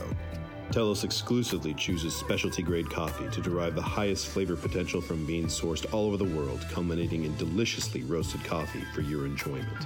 [0.71, 5.91] Telos exclusively chooses specialty grade coffee to derive the highest flavor potential from beans sourced
[5.93, 9.85] all over the world, culminating in deliciously roasted coffee for your enjoyment.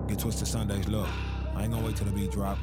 [0.08, 1.08] Get twisted Sundays, look.
[1.56, 2.58] I ain't gonna wait till the beat drop.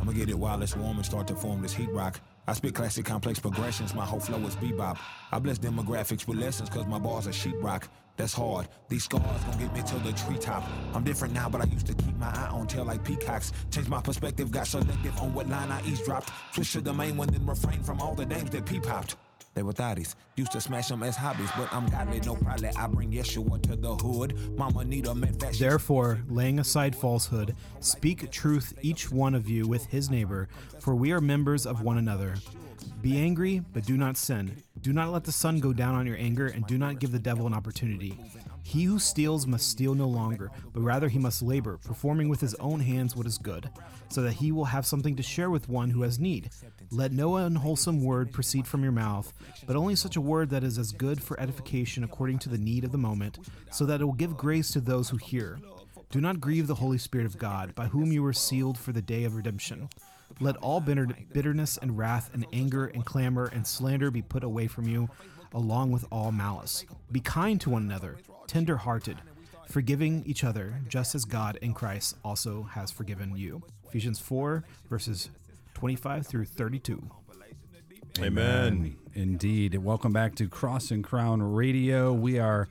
[0.00, 2.20] I'ma get it while it's warm and start to form this heat rock.
[2.48, 4.96] I spit classic complex progressions, my whole flow is bebop.
[5.30, 7.88] I bless demographics with lessons, cause my bars are sheetrock.
[8.16, 8.68] That's hard.
[8.88, 10.64] These scars gon' get me to the treetop.
[10.94, 13.52] I'm different now, but I used to keep my eye on tail like peacocks.
[13.70, 16.30] Changed my perspective, got selective on what line I eavesdropped.
[16.54, 19.16] Switched to the main one, then refrain from all the names that peep hopped.
[19.58, 20.14] They were thotties.
[20.36, 22.68] Used to smash them as hobbies, but I'm godly, no probably.
[22.76, 24.56] I bring Yeshua to the hood.
[24.56, 24.84] Mama
[25.58, 31.10] Therefore, laying aside falsehood, speak truth each one of you with his neighbor, for we
[31.10, 32.36] are members of one another.
[33.02, 34.62] Be angry, but do not sin.
[34.80, 37.18] Do not let the sun go down on your anger, and do not give the
[37.18, 38.16] devil an opportunity.
[38.62, 42.54] He who steals must steal no longer, but rather he must labor, performing with his
[42.56, 43.70] own hands what is good,
[44.08, 46.50] so that he will have something to share with one who has need.
[46.90, 49.32] Let no unwholesome word proceed from your mouth,
[49.66, 52.82] but only such a word that is as good for edification according to the need
[52.84, 53.38] of the moment,
[53.70, 55.58] so that it will give grace to those who hear.
[56.10, 59.02] Do not grieve the Holy Spirit of God, by whom you were sealed for the
[59.02, 59.90] day of redemption.
[60.40, 64.88] Let all bitterness and wrath and anger and clamor and slander be put away from
[64.88, 65.10] you,
[65.52, 66.86] along with all malice.
[67.12, 69.18] Be kind to one another, tender hearted,
[69.68, 73.62] forgiving each other, just as God in Christ also has forgiven you.
[73.86, 75.28] Ephesians 4, verses
[75.78, 77.08] 25 through 32.
[78.18, 78.96] Amen.
[79.14, 79.76] Indeed.
[79.76, 82.12] Welcome back to Cross and Crown Radio.
[82.12, 82.66] We are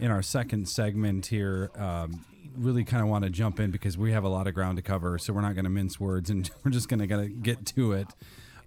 [0.00, 1.70] in our second segment here.
[1.76, 2.24] Um,
[2.56, 4.82] really kind of want to jump in because we have a lot of ground to
[4.82, 7.92] cover, so we're not going to mince words and we're just going to get to
[7.92, 8.08] it.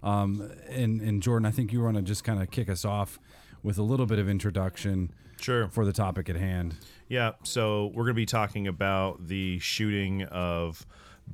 [0.03, 3.19] Um, and, and Jordan, I think you want to just kind of kick us off
[3.61, 5.67] with a little bit of introduction sure.
[5.67, 6.75] for the topic at hand.
[7.09, 10.85] Yeah, so we're going to be talking about the shooting of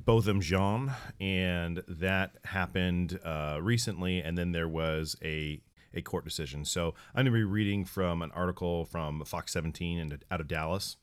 [0.04, 5.60] Botham Jean, and that happened uh, recently, and then there was a
[5.94, 6.64] a court decision.
[6.64, 10.46] So I'm going to be reading from an article from Fox 17 and out of
[10.46, 10.96] Dallas.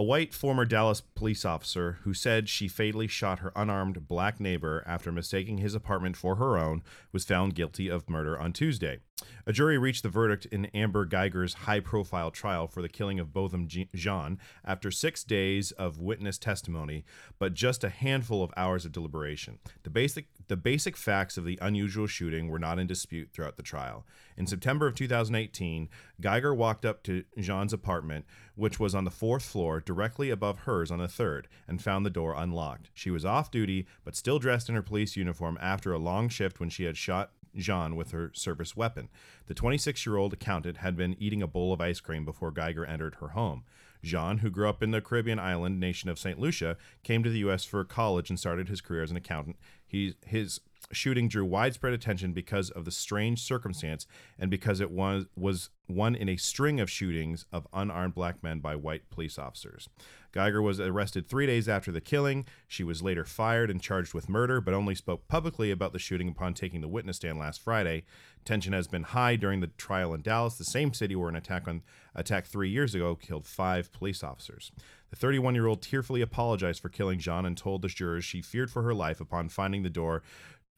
[0.00, 4.82] A white former Dallas police officer who said she fatally shot her unarmed black neighbor
[4.86, 6.82] after mistaking his apartment for her own
[7.12, 9.00] was found guilty of murder on Tuesday.
[9.46, 13.34] A jury reached the verdict in Amber Guyger's high profile trial for the killing of
[13.34, 17.04] Botham Jean after six days of witness testimony,
[17.38, 19.58] but just a handful of hours of deliberation.
[19.82, 23.62] The basic, the basic facts of the unusual shooting were not in dispute throughout the
[23.62, 24.04] trial.
[24.36, 25.88] In September of 2018,
[26.20, 28.24] Guyger walked up to Jean's apartment,
[28.56, 32.10] which was on the fourth floor, directly above hers on the third, and found the
[32.10, 32.90] door unlocked.
[32.92, 36.58] She was off duty, but still dressed in her police uniform after a long shift
[36.58, 39.08] when she had shot Jean with her service weapon.
[39.46, 42.88] The 26 year old accountant had been eating a bowl of ice cream before Guyger
[42.88, 43.62] entered her home.
[44.02, 46.38] Jean, who grew up in the Caribbean island nation of St.
[46.38, 47.64] Lucia, came to the U.S.
[47.64, 49.56] for college and started his career as an accountant.
[49.90, 50.60] He, his
[50.92, 54.06] shooting drew widespread attention because of the strange circumstance
[54.38, 58.60] and because it was, was one in a string of shootings of unarmed black men
[58.60, 59.88] by white police officers.
[60.32, 62.46] Guyger was arrested three days after the killing.
[62.68, 66.28] She was later fired and charged with murder, but only spoke publicly about the shooting
[66.28, 68.04] upon taking the witness stand last Friday.
[68.44, 71.66] Tension has been high during the trial in Dallas, the same city where an attack
[71.66, 71.82] on
[72.14, 74.72] attack three years ago killed five police officers.
[75.10, 78.70] The 31 year old tearfully apologized for killing Jean and told the jurors she feared
[78.70, 80.22] for her life upon finding the door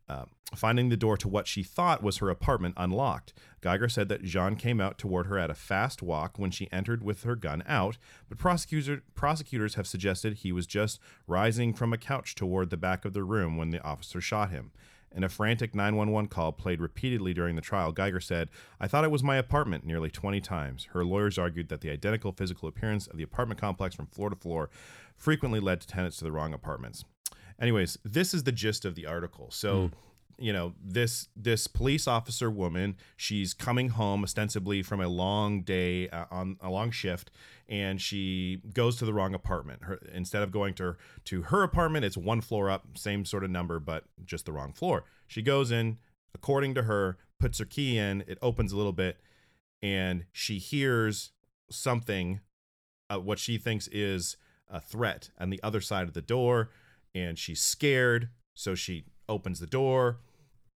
[0.09, 0.25] uh,
[0.55, 3.33] finding the door to what she thought was her apartment unlocked.
[3.63, 7.03] Guyger said that Jean came out toward her at a fast walk when she entered
[7.03, 7.97] with her gun out,
[8.29, 13.05] but prosecutor, prosecutors have suggested he was just rising from a couch toward the back
[13.05, 14.73] of the room when the officer shot him.
[15.15, 18.49] In a frantic 911 call played repeatedly during the trial, Guyger said,
[18.81, 20.89] I thought it was my apartment nearly 20 times.
[20.93, 24.37] Her lawyers argued that the identical physical appearance of the apartment complex from floor to
[24.37, 24.71] floor
[25.17, 27.05] frequently led to tenants to the wrong apartments.
[27.61, 29.51] Anyways, this is the gist of the article.
[29.51, 29.95] So, hmm.
[30.43, 36.09] You know, this this police officer woman, she's coming home ostensibly from a long day
[36.09, 37.31] uh, on a long shift
[37.69, 39.85] and she goes to the wrong apartment.
[39.85, 43.51] Her, instead of going to to her apartment, it's one floor up, same sort of
[43.51, 45.05] number but just the wrong floor.
[45.29, 45.99] She goes in,
[46.35, 49.19] according to her, puts her key in, it opens a little bit
[49.81, 51.31] and she hears
[51.71, 52.41] something
[53.11, 54.37] uh, what she thinks is
[54.69, 56.71] a threat on the other side of the door
[57.15, 60.19] and she's scared so she opens the door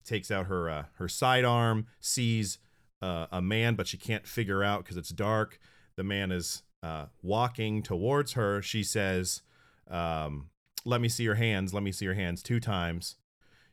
[0.05, 2.59] takes out her uh, her sidearm sees
[3.03, 5.59] uh, a man but she can't figure out because it's dark.
[5.97, 8.61] The man is uh, walking towards her.
[8.63, 9.43] She says
[9.91, 10.51] um,
[10.85, 11.73] let me see your hands.
[11.73, 12.43] Let me see your hands.
[12.43, 13.17] Two times.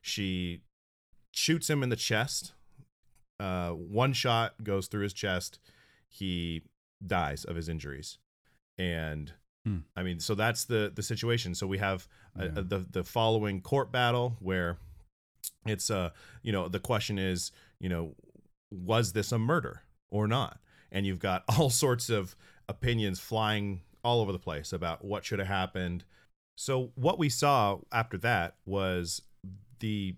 [0.02, 0.62] She
[1.32, 2.54] shoots him in the chest.
[3.40, 5.60] Uh, one shot goes through his chest.
[6.08, 6.64] He
[7.06, 8.18] dies of his injuries.
[8.78, 9.78] And Hmm.
[9.96, 11.54] I mean, so that's the the situation.
[11.54, 12.08] So we have
[12.40, 12.50] uh, Yeah.
[12.64, 14.80] the the following court battle where
[15.66, 16.10] it's uh
[16.44, 18.16] you know the question is you know
[18.72, 20.60] was this a murder or not?
[20.92, 22.36] And you've got all sorts of
[22.68, 26.04] opinions flying all over the place about what should have happened.
[26.58, 29.22] So what we saw after that was
[29.80, 30.16] the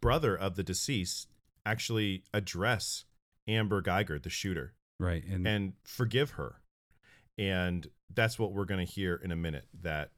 [0.00, 1.28] brother of the deceased
[1.64, 3.04] actually address
[3.48, 5.24] Amber Guyger, the shooter, Right.
[5.24, 6.60] And, and forgive her.
[7.38, 10.10] And that's what we're going to hear in a minute that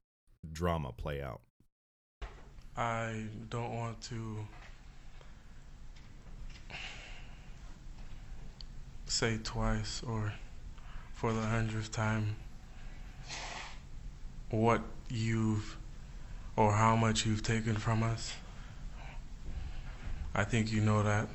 [0.51, 1.41] drama play out.
[2.79, 4.47] I don't want to
[9.07, 10.33] say twice or
[11.13, 12.37] for the hundredth time
[14.51, 15.77] what you've
[16.55, 18.33] or how much you've taken from us.
[20.33, 21.27] I think you know that.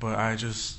[0.00, 0.78] But I just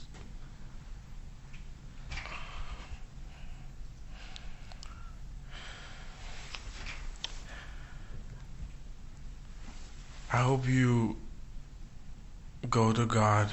[10.38, 11.18] I hope you
[12.70, 13.50] go to God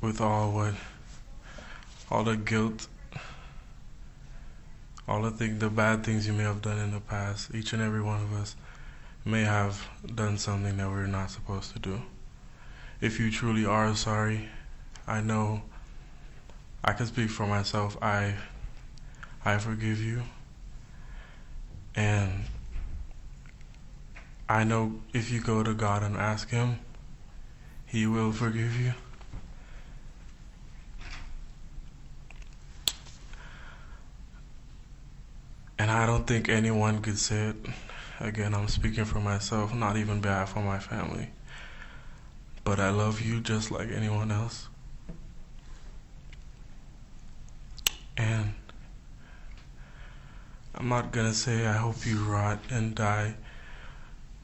[0.00, 0.74] with all what,
[2.10, 2.88] all the guilt,
[5.06, 7.54] all the thing, the bad things you may have done in the past.
[7.54, 8.56] Each and every one of us
[9.24, 9.86] may have
[10.16, 12.02] done something that we're not supposed to do.
[13.00, 14.48] If you truly are sorry,
[15.06, 15.62] I know
[16.82, 17.96] I can speak for myself.
[18.02, 18.34] I
[19.44, 20.22] I forgive you.
[21.94, 22.46] And
[24.48, 26.78] I know if you go to God and ask Him,
[27.84, 28.94] He will forgive you.
[35.78, 37.56] And I don't think anyone could say it.
[38.20, 41.28] Again, I'm speaking for myself, not even bad for my family.
[42.64, 44.68] But I love you just like anyone else.
[48.16, 48.54] And
[50.74, 53.34] I'm not gonna say I hope you rot and die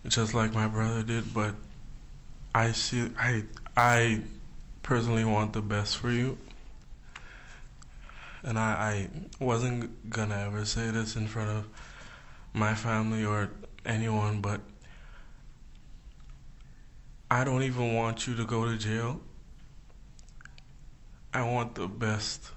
[0.09, 1.55] just like my brother did, but
[2.55, 3.45] I see I
[3.77, 4.21] I
[4.83, 6.39] personally want the best for you.
[8.43, 9.09] And I,
[9.41, 11.65] I wasn't gonna ever say this in front of
[12.53, 13.51] my family or
[13.87, 14.61] anyone, but
[17.31, 19.21] I don't even want you to go to jail.
[21.33, 22.51] I want the best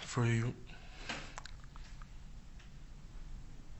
[0.00, 0.54] for you.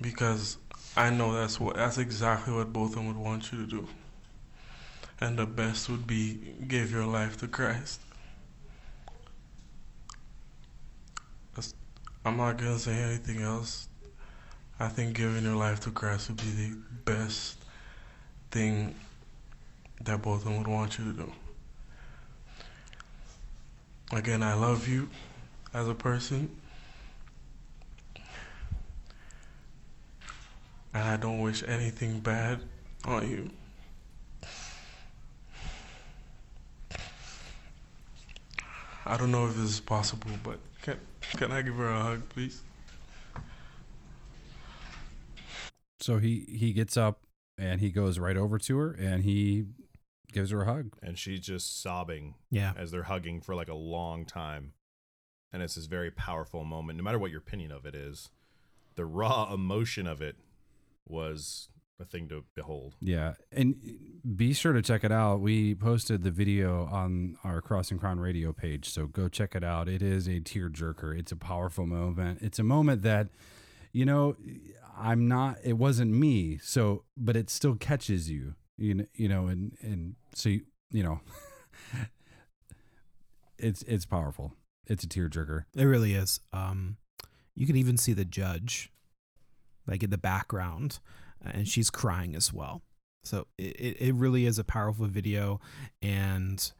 [0.01, 0.59] Because
[0.99, 3.89] I know that's what that's exactly what both of them would want you to do.
[5.21, 8.01] And the best would be give your life to Christ.
[11.53, 11.73] That's-
[12.25, 13.89] I'm not gonna say anything else.
[14.81, 17.59] I think giving your life to Christ would be the best
[18.51, 18.97] thing
[20.01, 21.33] that both of them would want you to do.
[24.11, 25.09] Again, I love you
[25.73, 26.61] as a person.
[30.95, 32.61] And I don't wish anything bad
[33.05, 33.51] on you.
[39.07, 40.99] I don't know if this is possible, but can,
[41.37, 42.63] can I give her a hug, please?
[46.01, 47.21] So he he gets up
[47.59, 49.67] and he goes right over to her and he
[50.33, 50.93] gives her a hug.
[51.03, 52.73] And she's just sobbing Yeah.
[52.77, 54.73] as they're hugging for like a long time.
[55.53, 58.31] And it's this very powerful moment, no matter what your opinion of it is.
[58.95, 60.37] The raw emotion of it
[61.09, 61.69] was
[62.01, 62.95] a thing to behold.
[63.01, 63.75] Yeah, and
[64.37, 65.41] be sure to check it out.
[65.41, 69.65] We posted the video on our Cross and Crown Radio page, so go check it
[69.65, 69.89] out.
[69.89, 71.19] It is a tearjerker.
[71.19, 72.39] It's a powerful moment.
[72.43, 73.29] It's a moment that
[73.93, 74.37] you know,
[74.97, 75.59] I'm not.
[75.65, 76.59] It wasn't me.
[76.63, 78.55] So, but it still catches you.
[78.77, 81.21] You know, you know, and and so you, you know,
[83.59, 84.55] it's it's powerful.
[84.87, 85.65] It's a tearjerker.
[85.75, 86.41] It really is.
[86.53, 86.97] Um,
[87.55, 88.93] you can even see the judge,
[89.89, 91.01] like in the background,
[91.43, 92.83] and she's crying as well.
[93.25, 95.61] So it, it really is a powerful video,
[96.01, 96.71] and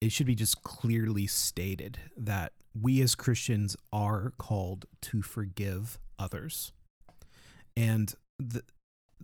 [0.00, 6.72] it should be just clearly stated that we as Christians are called to forgive others.
[7.76, 8.62] And the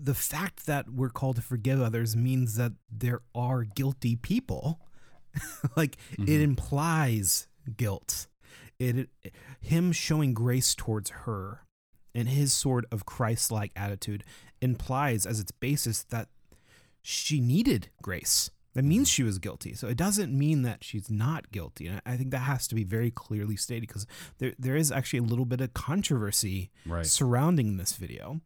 [0.01, 4.81] the fact that we're called to forgive others means that there are guilty people.
[5.77, 6.41] like it Mhm.
[6.43, 8.29] implies guilt.
[8.79, 11.63] It, it him showing grace towards her
[12.19, 14.25] and his sort of Christ-like attitude
[14.61, 16.29] implies as its basis that
[17.01, 18.51] she needed grace.
[18.75, 19.15] That means mm-hmm.
[19.15, 19.75] she was guilty.
[19.75, 21.87] So it doesn't mean that she's not guilty.
[21.87, 24.07] And I think that has to be very clearly stated because
[24.39, 27.07] there there is actually a little bit of controversy Right.
[27.07, 28.41] surrounding this video.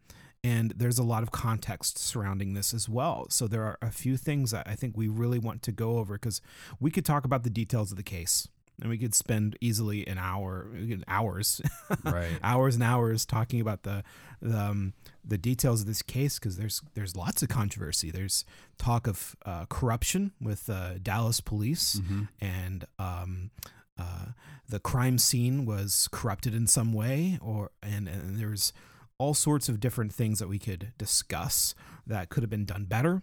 [0.44, 3.26] And there's a lot of context surrounding this as well.
[3.30, 6.14] So there are a few things that I think we really want to go over
[6.14, 6.42] because
[6.80, 8.48] we could talk about the details of the case
[8.80, 10.66] and we could spend easily an hour,
[11.08, 11.60] hours,
[12.04, 12.38] Right.
[12.42, 14.02] hours and hours talking about the
[14.40, 14.92] the, um,
[15.24, 18.10] the details of this case because there's there's lots of controversy.
[18.10, 18.44] There's
[18.78, 22.28] talk of uh, corruption with uh, Dallas police Mhm.
[22.40, 23.50] and um,
[23.98, 24.26] uh,
[24.68, 28.72] the crime scene was corrupted in some way, or and, and there's
[29.18, 31.74] all sorts of different things that we could discuss
[32.06, 33.22] that could have been done better.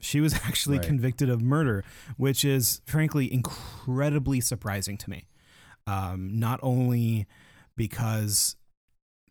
[0.00, 0.86] She was actually Right.
[0.86, 1.84] convicted of murder,
[2.16, 5.26] which is frankly incredibly surprising to me.
[5.86, 7.26] Um, not only
[7.76, 8.56] because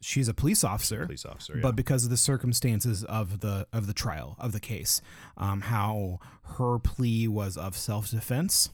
[0.01, 1.61] she's a police officer, Police officer, yeah.
[1.61, 5.01] but because of the circumstances of the of the trial of the case,
[5.37, 6.19] um, how
[6.57, 8.69] her plea was of self defense.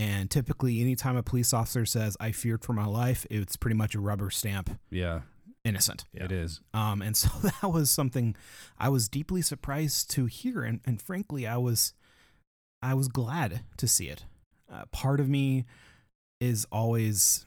[0.00, 3.94] And typically, anytime a police officer says "I feared for my life," it's pretty much
[3.94, 5.22] a rubber stamp Yeah,
[5.68, 6.04] innocent.
[6.12, 6.60] it is.
[6.74, 8.34] Um, and so that was something
[8.78, 11.94] I was deeply surprised to hear, and, and frankly, I was
[12.82, 14.24] I was glad to see it.
[14.72, 15.64] Uh, part of me
[16.40, 17.44] is always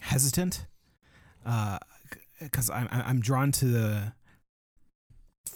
[0.00, 0.66] hesitant
[2.40, 4.12] because I'm I'm drawn to the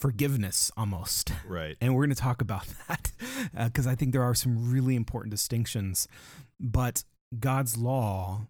[0.02, 1.32] forgiveness almost.
[1.46, 1.76] Right.
[1.80, 3.12] And we're going to talk about that
[3.64, 6.08] because I think there are some really important distinctions.
[6.58, 7.04] But
[7.38, 8.48] God's law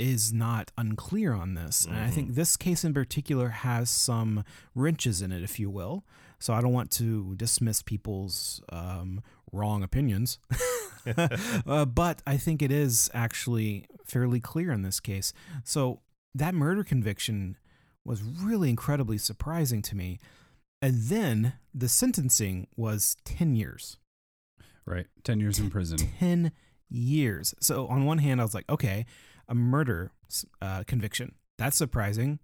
[0.00, 1.84] is not unclear on this.
[1.84, 4.44] And I think this case in particular has some
[4.74, 6.04] wrenches in it, if you will.
[6.38, 9.22] So I don't want to dismiss people's um,
[9.52, 10.38] wrong opinions.
[11.66, 15.32] uh, but I think it is actually fairly clear in this case.
[15.64, 16.00] So
[16.34, 17.56] that murder conviction
[18.04, 20.18] was really incredibly surprising to me.
[20.82, 23.98] And then the sentencing was 10 years.
[24.86, 25.06] Right.
[25.24, 25.98] 10 years in prison.
[26.18, 26.52] 10
[26.88, 27.54] years.
[27.60, 29.06] So on one hand, I was like, okay,
[29.50, 30.12] a murder
[30.62, 31.34] uh, conviction.
[31.58, 32.38] That's surprising.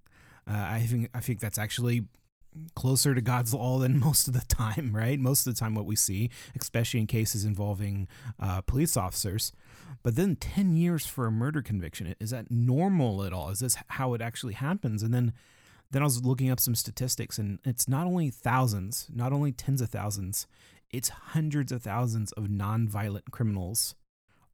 [0.48, 2.06] Uh, I think I think that's actually
[2.74, 5.18] closer to God's law than most of the time, right?
[5.18, 9.52] Most of the time, what we see, especially in cases involving uh, police officers.
[10.02, 12.14] But then 10 years for a murder conviction.
[12.20, 13.50] Is that normal at all?
[13.50, 15.02] Is this how it actually happens?
[15.02, 15.32] And then
[15.90, 19.80] then I was looking up some statistics, and it's not only thousands, not only tens
[19.80, 20.48] of thousands,
[20.90, 23.94] it's hundreds of thousands of nonviolent criminals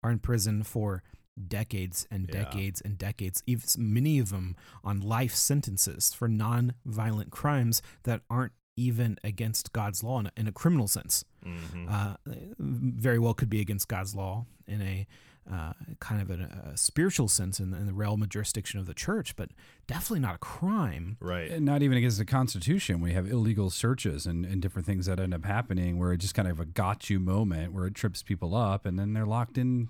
[0.03, 1.03] are in prison for
[1.49, 2.45] decades and Yeah.
[2.45, 3.43] decades and decades.
[3.47, 10.03] Even many of them on life sentences for non-violent crimes that aren't even against God's
[10.03, 11.25] law in a, in a criminal sense.
[11.45, 11.91] Mhm.
[11.91, 12.17] Uh,
[12.59, 15.07] very well could be against God's law in a
[15.51, 18.95] uh, kind of a, a spiritual sense in, in the realm of jurisdiction of the
[18.95, 19.51] church, but
[19.89, 21.17] definitely not a crime.
[21.19, 21.51] Right.
[21.51, 23.01] And not even against the Constitution.
[23.01, 26.37] We have illegal searches and, and different things that end up happening where it just
[26.37, 29.59] kind of a got you moment where it trips people up and then they're locked
[29.59, 29.89] in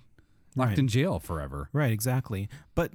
[0.56, 0.78] locked Right.
[0.78, 1.68] in jail forever.
[1.72, 2.48] Right, exactly.
[2.74, 2.92] But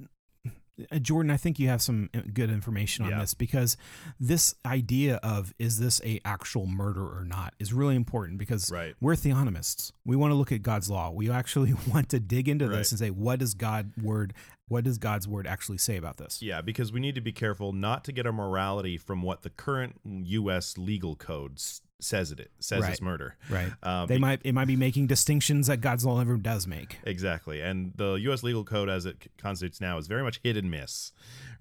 [0.92, 3.18] uh, Jordan, I think you have some uh, good information on Yeah.
[3.20, 3.76] this because
[4.20, 8.94] this idea of is this a actual murder or not is really important because Right.
[9.00, 9.90] we're theonomists.
[10.04, 11.10] We want to look at God's law.
[11.10, 12.76] We actually want to dig into Right.
[12.78, 14.34] this and say what does God word
[14.68, 16.42] what does God's word actually say about this?
[16.42, 19.48] Yeah, because we need to be careful not to get our morality from what the
[19.48, 20.76] current U.S.
[20.76, 22.92] legal code s- says it says Right.
[22.92, 23.36] is murder.
[23.50, 23.72] Right.
[23.82, 26.98] Uh, they might it might be making distinctions that God's law never does make.
[27.04, 27.60] Exactly.
[27.60, 28.42] And the U.S.
[28.42, 31.12] legal code as it constitutes now is very much hit and miss,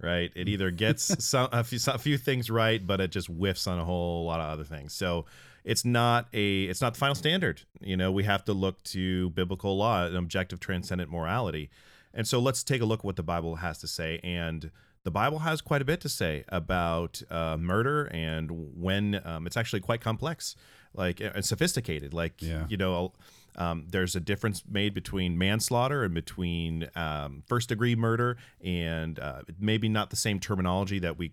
[0.02, 0.32] right?
[0.36, 3.80] It either gets some, a, few, a few things right, but it just whiffs on
[3.80, 4.94] a whole lot of other things.
[4.94, 5.26] So
[5.64, 7.62] it's not a it's not the final standard.
[7.82, 11.70] You know, we have to look to biblical law, an objective transcendent morality.
[12.14, 14.20] And so let's take a look at what the Bible has to say.
[14.24, 14.72] And
[15.08, 19.56] the Bible has quite a bit to say about uh, murder and when um, it's
[19.56, 20.54] actually quite complex,
[20.94, 22.14] like and sophisticated.
[22.14, 22.66] Like Yeah.
[22.68, 23.14] you know,
[23.56, 29.42] Um, there's a difference made between manslaughter and between um, first degree murder, and uh,
[29.58, 31.32] maybe not the same terminology that we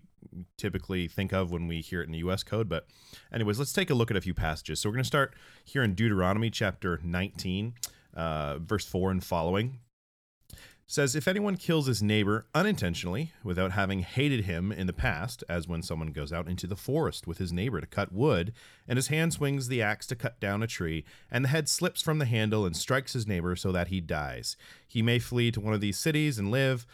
[0.57, 2.43] typically think of when we hear it in the U.S.
[2.43, 2.67] code.
[2.69, 2.87] But,
[3.31, 4.79] anyways, let's take a look at a few passages.
[4.79, 7.73] So we're going to start here in Deuteronomy chapter 19,
[8.15, 9.79] uh, verse 4 and following
[10.87, 15.67] says if anyone kills his neighbor unintentionally without having hated him in the past as
[15.67, 18.53] when someone goes out into the forest with his neighbor to cut wood
[18.87, 22.01] and his hand swings the axe to cut down a tree and the head slips
[22.01, 24.55] from the handle and strikes his neighbor so that he dies.
[24.87, 26.85] He may flee to one of these cities and live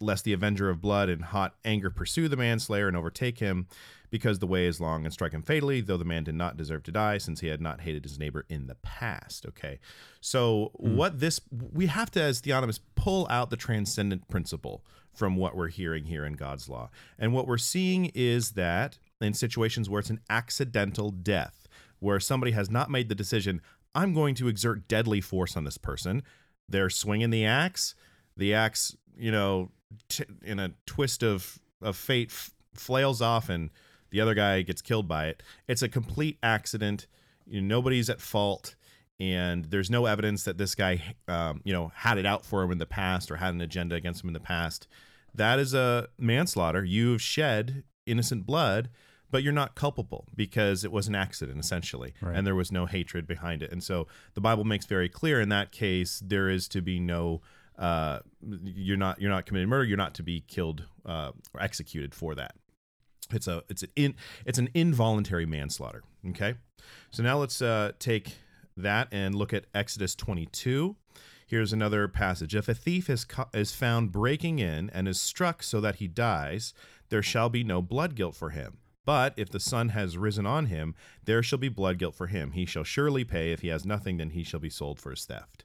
[0.00, 3.66] lest the avenger of blood in hot anger pursue the manslayer and overtake him
[4.10, 6.82] because the way is long and strike him fatally, though the man did not deserve
[6.84, 9.44] to die, since he had not hated his neighbor in the past.
[9.46, 9.78] Okay.
[10.20, 10.96] So, Hmm.
[10.96, 14.84] what this, we have to, as theonomists, pull out the transcendent principle
[15.14, 16.90] from what we're hearing here in God's law.
[17.18, 21.66] And what we're seeing is that in situations where it's an accidental death,
[21.98, 23.60] where somebody has not made the decision,
[23.94, 26.22] I'm going to exert deadly force on this person,
[26.68, 27.94] they're swinging the axe,
[28.36, 29.72] the axe, you know,
[30.08, 33.70] t- in a twist of, of fate, f- flails off and
[34.10, 35.42] the other guy gets killed by it.
[35.66, 37.06] It's a complete accident.
[37.46, 38.74] You know, nobody's at fault,
[39.20, 42.70] and there's no evidence that this guy, um, you know, had it out for him
[42.72, 44.86] in the past or had an agenda against him in the past.
[45.34, 46.84] That is a manslaughter.
[46.84, 48.90] You've shed innocent blood,
[49.30, 52.34] but you're not culpable because it was an accident essentially, Right.
[52.36, 53.70] and there was no hatred behind it.
[53.70, 57.40] And so the Bible makes very clear in that case there is to be no.
[57.78, 58.18] Uh,
[58.64, 59.84] you're not you're not committing murder.
[59.84, 62.56] You're not to be killed uh, or executed for that.
[63.30, 64.14] It's a it's an in
[64.44, 66.02] it's an involuntary manslaughter.
[66.30, 66.54] Okay,
[67.10, 68.36] so now let's uh, take
[68.76, 70.96] that and look at Exodus 22.
[71.46, 72.54] Here's another passage.
[72.54, 76.06] If a thief is co- is found breaking in and is struck so that he
[76.06, 76.74] dies,
[77.08, 78.78] there shall be no blood guilt for him.
[79.04, 82.50] But if the sun has risen on him, there shall be blood guilt for him.
[82.50, 83.52] He shall surely pay.
[83.52, 85.64] If he has nothing, then he shall be sold for his theft.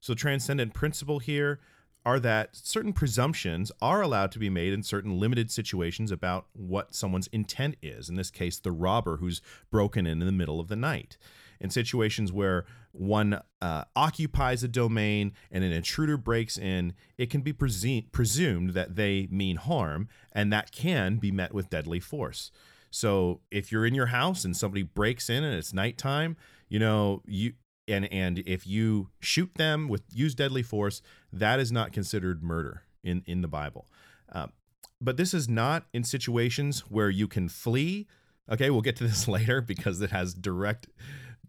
[0.00, 1.58] So, transcendent principle here
[2.06, 6.94] are that certain presumptions are allowed to be made in certain limited situations about what
[6.94, 8.08] someone's intent is.
[8.08, 9.42] In this case, the robber who's
[9.72, 11.18] broken in in the middle of the night.
[11.58, 17.40] In situations where one uh, occupies a domain and an intruder breaks in, it can
[17.40, 22.52] be presumed that they mean harm, and that can be met with deadly force.
[22.88, 26.36] So if you're in your house and somebody breaks in and it's nighttime,
[26.68, 27.54] you know, you
[27.88, 32.82] and and if you shoot them with use deadly force, that is not considered murder
[33.02, 33.86] in in the Bible.
[34.32, 34.52] Um,
[35.00, 38.06] but this is not in situations where you can flee.
[38.50, 40.88] Okay, we'll get to this later because it has direct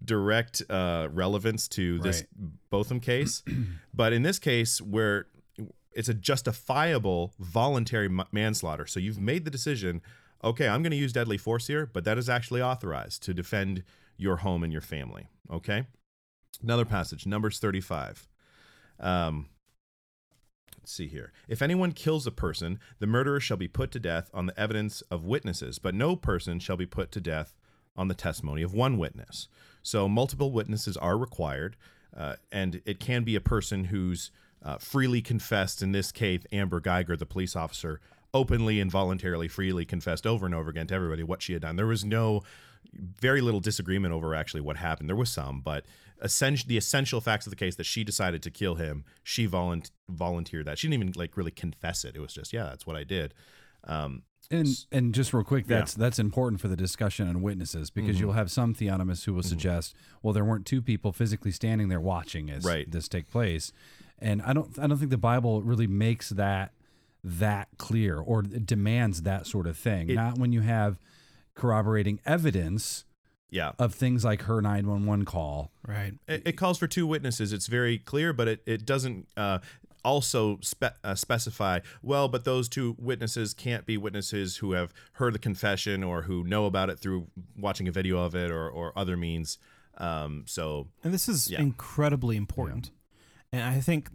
[0.03, 2.23] direct uh, relevance to this
[2.69, 3.43] Botham case.
[3.93, 5.27] but in this case, where
[5.91, 10.01] it's a justifiable voluntary ma- manslaughter, so you've made the decision.
[10.43, 13.83] Okay, I'm going to use deadly force here, but that is actually authorized to defend
[14.17, 15.29] your home and your family.
[15.51, 15.87] Okay.
[16.61, 18.27] Another passage, Numbers 35.
[18.99, 19.47] Um,
[20.79, 21.31] let's see here.
[21.47, 25.01] If anyone kills a person, the murderer shall be put to death on the evidence
[25.11, 27.53] of witnesses, but no person shall be put to death
[27.95, 29.47] on the testimony of one witness.
[29.83, 31.75] So multiple witnesses are required,
[32.15, 34.31] uh, and it can be a person who's
[34.63, 35.81] uh, freely confessed.
[35.81, 37.99] In this case, Amber Guyger, the police officer,
[38.33, 41.75] openly and voluntarily, freely confessed over and over again to everybody what she had done.
[41.75, 42.43] There was no
[42.93, 45.09] very little disagreement over actually what happened.
[45.09, 45.85] There was some, but
[46.21, 49.91] essential the essential facts of the case that she decided to kill him, she volunt-
[50.09, 50.77] volunteered that.
[50.79, 52.15] She didn't even like really confess it.
[52.15, 53.33] It was just, yeah, that's what I did.
[53.83, 55.79] Um, And and just real quick, Yeah.
[55.79, 58.19] that's that's important for the discussion on witnesses because Mhm.
[58.21, 59.93] you'll have some theonomists who will suggest,
[60.23, 62.89] well, there weren't two people physically standing there watching as Right.
[62.89, 63.71] this take place,
[64.19, 66.73] and I don't I don't think the Bible really makes that
[67.23, 70.09] that clear or demands that sort of thing.
[70.09, 70.97] It- Not when you have
[71.53, 73.03] corroborating evidence,
[73.49, 76.13] yeah, of things like her nine one one call, right?
[76.27, 77.51] It, it calls for two witnesses.
[77.53, 79.59] It's very clear, but it, it doesn't uh,
[80.03, 85.33] also spe- uh, specify, well, but those two witnesses can't be witnesses who have heard
[85.33, 87.27] the confession or who know about it through
[87.57, 89.57] watching a video of it or, or other means.
[89.97, 91.59] Um, so, And this is Yeah.
[91.61, 92.91] incredibly important.
[93.51, 94.09] And I think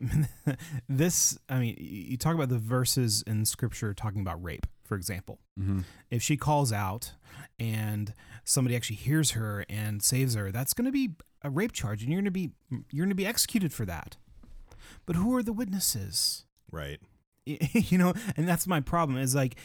[0.88, 5.38] this, I mean, you talk about the verses in scripture talking about rape, for example.
[5.58, 5.84] Mhm.
[6.10, 7.12] If she calls out
[7.58, 8.12] and
[8.44, 12.12] somebody actually hears her and saves her, that's going to be a rape charge and
[12.12, 12.50] you're going to be
[12.90, 14.18] you're going to be executed for that.
[15.06, 16.44] But who are the witnesses?
[16.70, 17.00] right.
[17.46, 19.56] you know, and that's my problem is like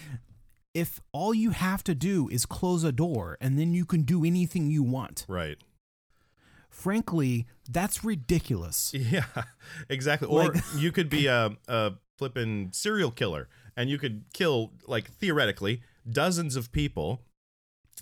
[0.73, 4.23] if all you have to do is close a door and then you can do
[4.23, 5.25] anything you want.
[5.27, 5.57] Right.
[6.69, 8.93] Frankly, that's ridiculous.
[8.95, 9.25] Yeah,
[9.89, 10.27] exactly.
[10.29, 15.11] Or Like- you could be a, a flippin' serial killer and you could kill, like,
[15.11, 17.21] theoretically, dozens of people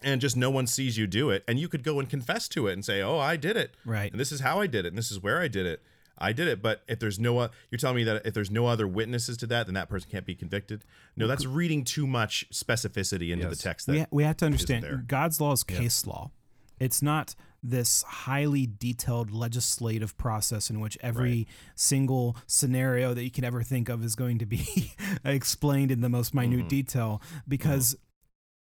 [0.04, 2.68] and just no one sees you do it and you could go and confess to
[2.68, 3.76] it and say oh i did it.
[3.86, 4.12] Right.
[4.12, 5.82] and this is how i did it and this is where i did it.
[6.18, 8.68] I did it but if there's no o- you're telling me that if there's no
[8.68, 10.84] other witnesses to that then that person can't be convicted?
[11.16, 15.08] No that's reading too much specificity into the text we, ha- we have to understand
[15.08, 16.32] God's law is case law.
[16.80, 17.34] It's not
[17.70, 23.90] this highly detailed legislative process in which every single scenario that you can ever think
[23.90, 24.94] of is going to be
[25.26, 26.68] explained in the most minute Mm-hmm.
[26.68, 27.96] detail because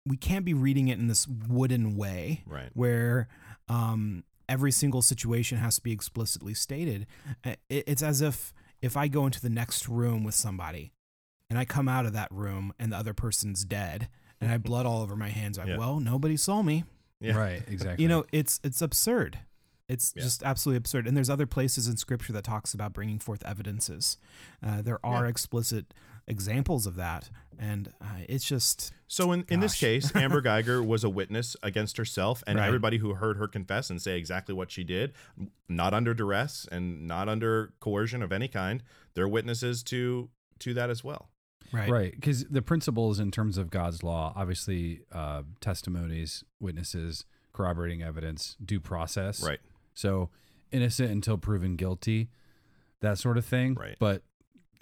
[0.07, 2.71] we can't be reading it in this wooden way Right.
[2.75, 3.29] where
[3.69, 7.07] um, every single situation has to be explicitly stated.
[7.71, 10.93] It's as if if I go into the next room with somebody
[11.49, 14.09] and I come out of that room and the other person's dead
[14.41, 15.79] and I have blood all over my hands, like, Yeah.
[15.79, 16.85] well, nobody saw me.
[17.23, 17.37] Yeah.
[17.37, 18.03] Right, exactly.
[18.03, 19.39] You know, it's it's absurd.
[19.89, 20.23] It's Yeah.
[20.23, 21.07] just absolutely absurd.
[21.07, 24.17] And there's other places in scripture that talks about bringing forth evidences.
[24.63, 25.31] Uh, there are Yeah.
[25.31, 25.93] explicit
[26.29, 31.05] examples of that, and uh, it's just So in, in this case, Amber Guyger was
[31.05, 32.67] a witness against herself, and Right.
[32.67, 35.13] everybody who heard her confess and say exactly what she did,
[35.69, 38.83] not under duress and not under coercion of any kind,
[39.15, 41.29] they're witnesses to to that as well.
[41.73, 41.89] Right.
[41.91, 42.13] Right.
[42.15, 48.81] Because the principles in terms of God's law, obviously, uh, testimonies, witnesses, corroborating evidence, due
[48.81, 49.43] process.
[49.43, 49.61] Right.
[49.95, 50.31] So
[50.71, 52.31] innocent until proven guilty,
[53.01, 53.75] that sort of thing.
[53.75, 53.97] Right.
[53.99, 54.23] But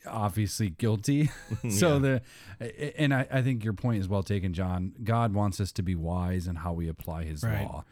[0.06, 1.30] obviously guilty.
[1.70, 2.18] so Yeah.
[2.60, 4.92] the, and I, I think your point is well taken, John.
[5.02, 7.64] God wants us to be wise in how we apply his Right.
[7.64, 7.84] law.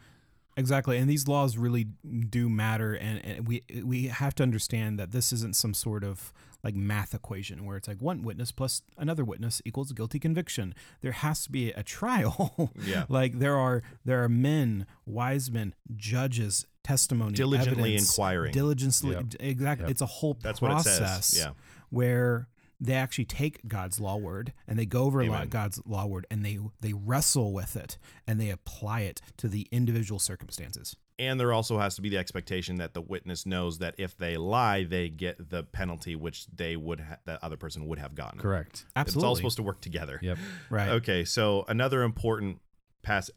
[0.57, 1.85] Exactly, and these laws really
[2.29, 6.33] do matter, and, and we we have to understand that this isn't some sort of
[6.63, 10.73] like math equation where it's like one witness plus another witness equals guilty conviction.
[11.01, 12.71] There has to be a trial.
[12.85, 13.05] Yeah.
[13.09, 18.51] like there are there are men, wise men, judges, testimony, Diligently evidence, inquiring.
[18.53, 19.11] diligently.
[19.11, 19.25] Yep.
[19.39, 19.91] Exactly, Yep.
[19.91, 21.37] it's a whole That's what it says, process.
[21.37, 21.51] yeah.
[21.89, 22.47] where
[22.79, 25.49] they actually take God's law word and they go over law- Amen.
[25.49, 29.67] God's law word and they they wrestle with it and they apply it to the
[29.71, 30.95] individual circumstances.
[31.17, 34.37] And there also has to be the expectation that the witness knows that if they
[34.37, 38.39] lie, they get the penalty which they would ha- that other person would have gotten.
[38.39, 38.85] Correct.
[38.95, 39.19] Absolutely.
[39.19, 40.19] It's all supposed to work together.
[40.21, 40.37] Yep.
[40.69, 40.89] Right.
[40.89, 42.59] Okay, so another important
[43.01, 43.29] pass.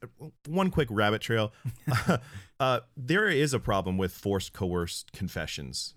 [0.46, 1.52] One quick rabbit trail.
[2.60, 5.92] uh, there is a problem with forced coerced confessions,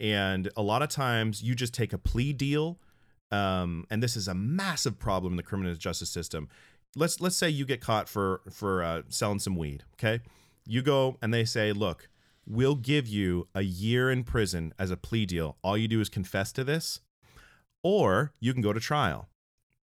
[0.00, 2.78] and a lot of times you just take a plea deal,
[3.30, 6.48] um, and this is a massive problem in the criminal justice system.
[6.96, 9.84] Let's let's say you get caught for for uh, selling some weed.
[9.94, 10.20] Okay,
[10.66, 12.08] you go and they say, look.
[12.46, 15.56] We'll give you a year in prison as a plea deal.
[15.64, 17.00] All you do is confess to this,
[17.82, 19.30] or you can go to trial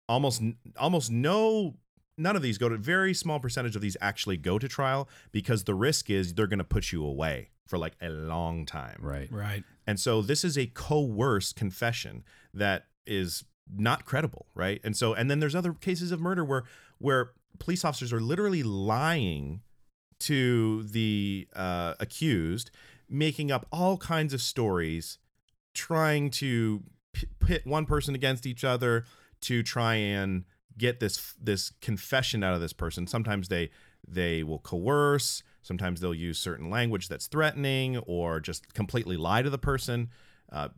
[0.09, 0.41] almost
[0.77, 1.75] almost no
[2.17, 5.63] none of these go to very small percentage of these actually go to trial because
[5.63, 9.31] the risk is they're going to put you away for like a long time Right.
[9.31, 9.63] Right.
[9.87, 15.29] and so this is a coerced confession that is not credible right and so and
[15.29, 16.63] then there's other cases of murder where
[16.97, 19.61] where police officers are literally lying
[20.19, 22.71] to the uh, accused
[23.07, 25.17] making up all kinds of stories
[25.73, 29.05] trying to p- pit one person against each other
[29.41, 30.43] to try and
[30.77, 33.05] get this this confession out of this person.
[33.07, 33.69] Sometimes they
[34.11, 35.43] they will coerce.
[35.61, 40.09] Sometimes they'll use certain language that's threatening, or just completely lie to the person.
[40.51, 40.69] Uh,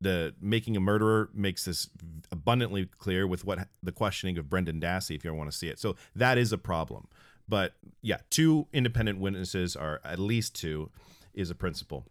[0.00, 1.88] the making a murderer makes this
[2.30, 5.78] abundantly clear with what the questioning of Brendan Dassey, if you want to see it.
[5.78, 7.08] So that is a problem.
[7.48, 10.90] But yeah, two independent witnesses, or at least two,
[11.34, 12.06] is a principle.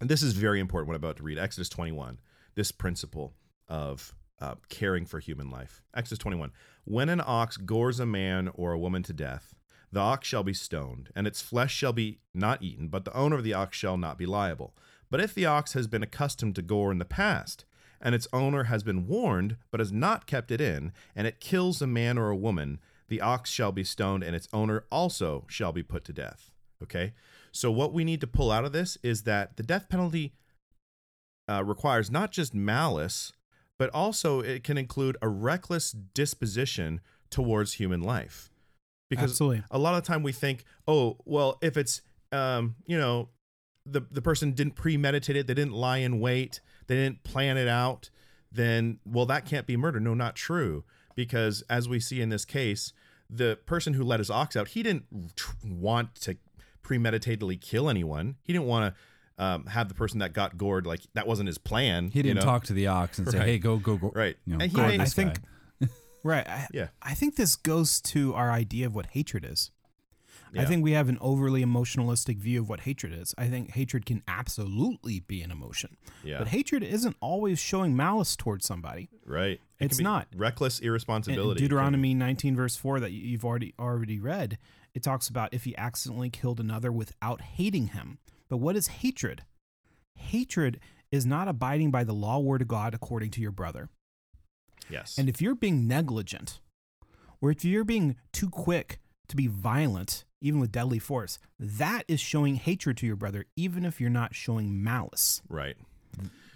[0.00, 1.38] And this is very important what I'm about to read.
[1.38, 2.18] Exodus 21,
[2.54, 3.34] this principle
[3.68, 5.82] of uh, caring for human life.
[5.94, 6.52] Exodus 21.
[6.84, 9.54] When an ox gores a man or a woman to death,
[9.92, 13.36] the ox shall be stoned, and its flesh shall be not eaten, but the owner
[13.36, 14.74] of the ox shall not be liable.
[15.10, 17.64] But if the ox has been accustomed to gore in the past,
[18.00, 21.82] and its owner has been warned, but has not kept it in, and it kills
[21.82, 22.78] a man or a woman,
[23.08, 26.50] the ox shall be stoned, and its owner also shall be put to death.
[26.82, 27.12] Okay?
[27.52, 30.32] So, what we need to pull out of this is that the death penalty
[31.48, 33.32] uh, requires not just malice,
[33.78, 38.49] but also it can include a reckless disposition towards human life.
[39.10, 39.64] Because Absolutely.
[39.70, 42.00] a lot of the time we think, oh, well, if it's,
[42.32, 43.28] um, you know,
[43.84, 47.66] the the person didn't premeditate it, they didn't lie in wait, they didn't plan it
[47.68, 48.08] out,
[48.52, 50.00] then well, that can't be murder.
[50.00, 50.84] No, not true.
[51.16, 52.92] Because as we see in this case,
[53.28, 55.04] the person who let his ox out, he didn't
[55.36, 56.36] tr- want to
[56.84, 58.36] premeditatedly kill anyone.
[58.42, 61.58] He didn't want to um, have the person that got gored like that wasn't his
[61.58, 62.10] plan.
[62.10, 62.42] He didn't know?
[62.44, 64.36] talk to the ox and say, "Hey, go, go, go." Right.
[64.46, 65.46] You know, And he gore may- this I think- guy.
[66.22, 66.46] Right.
[66.48, 66.88] I, Yeah.
[67.02, 69.70] I think this goes to our idea of what hatred is.
[70.52, 70.62] Yeah.
[70.62, 73.32] I think we have an overly emotionalistic view of what hatred is.
[73.38, 75.96] I think hatred can absolutely be an emotion.
[76.24, 76.38] Yeah.
[76.38, 79.10] But hatred isn't always showing malice towards somebody.
[79.24, 79.60] Right.
[79.78, 80.26] It It's not.
[80.34, 81.60] reckless In irresponsibility.
[81.60, 84.58] Deuteronomy 19 verse 4 that you- you've already already read,
[84.92, 88.18] it talks about if he accidentally killed another without hating him.
[88.48, 89.44] But what is hatred?
[90.16, 90.80] Hatred
[91.12, 93.88] is not abiding by the law word of God according to your brother.
[94.90, 95.18] Yes.
[95.18, 96.60] And if you're being negligent,
[97.40, 102.20] or if you're being too quick to be violent, even with deadly force, that is
[102.20, 105.42] showing hatred to your brother, even if you're not showing malice.
[105.48, 105.76] Right.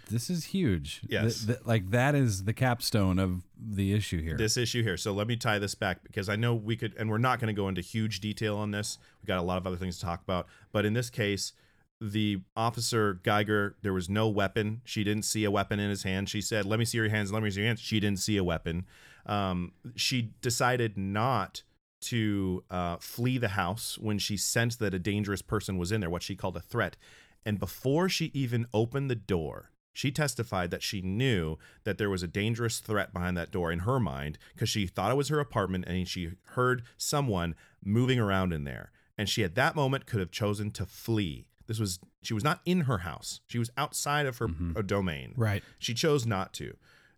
[0.09, 1.01] This is huge.
[1.07, 1.45] Yes.
[1.45, 4.37] Th- th- like that is the capstone of the issue here.
[4.37, 4.97] this issue here.
[4.97, 7.47] So let me tie this back because I know we could, and we're not going
[7.47, 8.99] to go into huge detail on this.
[9.23, 11.53] We got a lot of other things to talk about, but in this case,
[12.01, 14.81] the officer Guyger, there was no weapon.
[14.83, 16.29] She didn't see a weapon in his hand.
[16.29, 17.31] She said, "Let me see your hands.
[17.31, 18.85] Let me see your hands." She didn't see a weapon.
[19.25, 21.63] Um, she decided not
[22.01, 26.09] to uh, flee the house when she sensed that a dangerous person was in there,
[26.09, 26.97] what she called a threat.
[27.45, 32.21] And before she even opened the door, she testified that she knew that there was
[32.21, 35.39] a dangerous threat behind that door in her mind because she thought it was her
[35.39, 38.91] apartment and she heard someone moving around in there.
[39.17, 41.47] And she at that moment could have chosen to flee.
[41.67, 43.41] This was she was not in her house.
[43.47, 45.33] She was outside of her uh, domain.
[45.35, 45.63] Right.
[45.79, 46.75] She chose not to.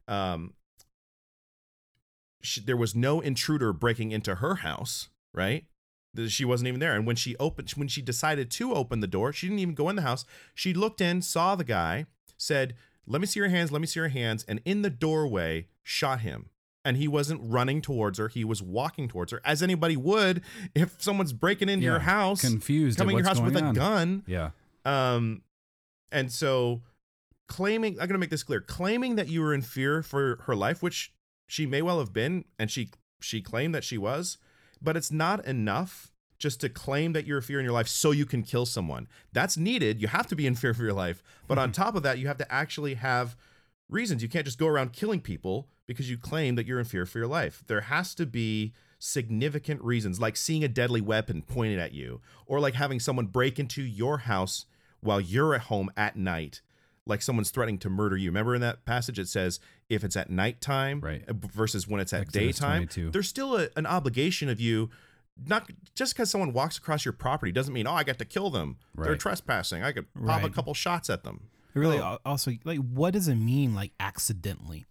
[0.08, 0.54] Um,
[2.42, 5.66] she, there was no intruder breaking into her house, right?
[6.28, 6.96] She wasn't even there.
[6.96, 9.90] And when she opened, when she decided to open the door, she didn't even go
[9.90, 10.26] in the house.
[10.56, 12.06] She looked in, saw the guy,
[12.38, 12.76] said,
[13.06, 13.72] "Let me see your hands.
[13.72, 16.50] Let me see your hands." And in the doorway, shot him.
[16.88, 20.42] And he wasn't running towards her; he was walking towards her, as anybody would
[20.74, 24.24] if someone's breaking into your house, confused coming to your house with going a gun.
[24.26, 24.52] Yeah.
[24.86, 25.42] Um,
[26.12, 26.82] and so
[27.48, 30.56] claiming, I'm going to make this clear, claiming that you were in fear for her
[30.56, 31.14] life, which
[31.48, 34.38] she may well have been, and she she claimed that she was,
[34.82, 38.12] but it's not enough just to claim that you're in fear in your life so
[38.12, 39.08] you can kill someone.
[39.34, 40.02] That's needed.
[40.02, 42.28] You have to be in fear for your life, but on top of that, you
[42.28, 43.36] have to actually have
[43.90, 44.22] reasons.
[44.22, 47.18] You can't just go around killing people because you claim that you're in fear for
[47.18, 47.64] your life.
[47.68, 52.60] There has to be significant reasons, like seeing a deadly weapon pointed at you, or
[52.60, 54.66] like having someone break into your house
[55.02, 56.62] while you're at home at night,
[57.06, 58.30] like someone's threatening to murder you.
[58.30, 59.60] Remember in that passage it says
[59.90, 61.24] if it's at nighttime Right.
[61.28, 63.12] Uh, versus when it's at Exodus daytime, 22.
[63.12, 64.90] there's still a, an obligation of you.
[65.46, 68.50] Not just because someone walks across your property doesn't mean oh I got to kill
[68.50, 68.78] them.
[68.96, 69.84] They're trespassing.
[69.84, 71.50] I could pop a couple shots at them.
[71.74, 72.18] It really Oh.
[72.26, 74.86] also like what does it mean like accidentally?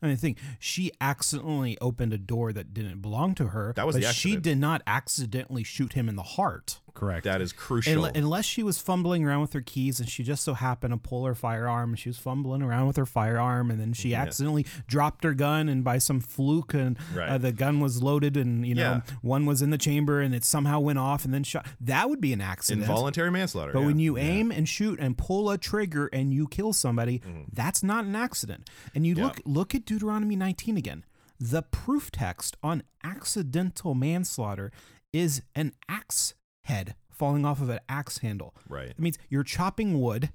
[0.00, 3.72] I mean, think she accidentally opened a door that didn't belong to her.
[3.74, 6.80] That was but the she did not accidentally shoot him in the heart.
[6.98, 7.22] Correct.
[7.24, 8.02] That is crucial.
[8.02, 10.98] Unle- Unless she was fumbling around with her keys and she just so happened to
[10.98, 14.22] pull her firearm and she was fumbling around with her firearm and then she Yeah.
[14.22, 17.28] accidentally dropped her gun and by some fluke and Right.
[17.28, 19.14] uh, the gun was loaded and you know Yeah.
[19.22, 21.66] one was in the chamber and it somehow went off and then shot.
[21.80, 22.82] That would be an accident.
[22.82, 23.72] Involuntary manslaughter.
[23.72, 23.86] But yeah.
[23.86, 27.22] when you aim and shoot and pull a trigger and you kill somebody,
[27.52, 28.68] that's not an accident.
[28.94, 29.24] And you Mm-hmm.
[29.24, 31.04] Look look at Deuteronomy 19 again.
[31.38, 34.70] The proof text on accidental manslaughter
[35.12, 36.34] is an axe
[36.68, 38.54] head falling off of an axe handle.
[38.68, 38.90] Right.
[38.90, 40.30] It means you're chopping wood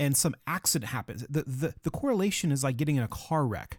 [0.00, 1.26] and some accident happens.
[1.28, 3.78] The the, the correlation is like getting in a car wreck.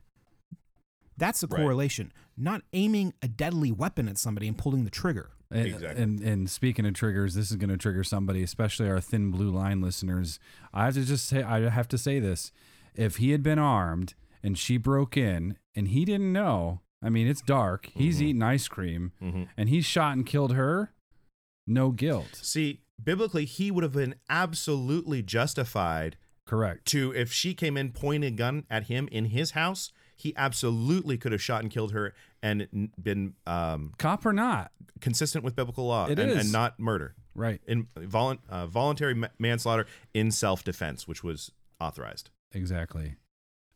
[1.17, 1.61] That's the Right.
[1.61, 5.31] correlation, not aiming a deadly weapon at somebody and pulling the trigger.
[5.49, 6.03] And, Exactly.
[6.03, 9.49] and and speaking of triggers, this is going to trigger somebody, especially our thin blue
[9.49, 10.39] line listeners.
[10.73, 12.51] I have to just say, I have to say this:
[12.93, 14.13] if he had been armed
[14.43, 17.89] and she broke in and he didn't know, I mean, it's dark.
[17.95, 19.47] He's eating ice cream, Mhm.
[19.55, 20.91] and he shot and killed her.
[21.67, 22.39] No guilt.
[22.41, 26.85] See, biblically, he would have been absolutely justified Correct.
[26.85, 29.91] to if she came in pointing a gun at him in his house.
[30.19, 34.71] He absolutely could have shot and killed her and been um, Cop or not?
[34.99, 36.37] consistent with biblical law It and, is.
[36.37, 37.13] and not murder.
[37.35, 37.61] Right.
[37.67, 42.31] In volun- uh, voluntary ma- manslaughter in self defense, which was authorized.
[42.51, 43.15] Exactly.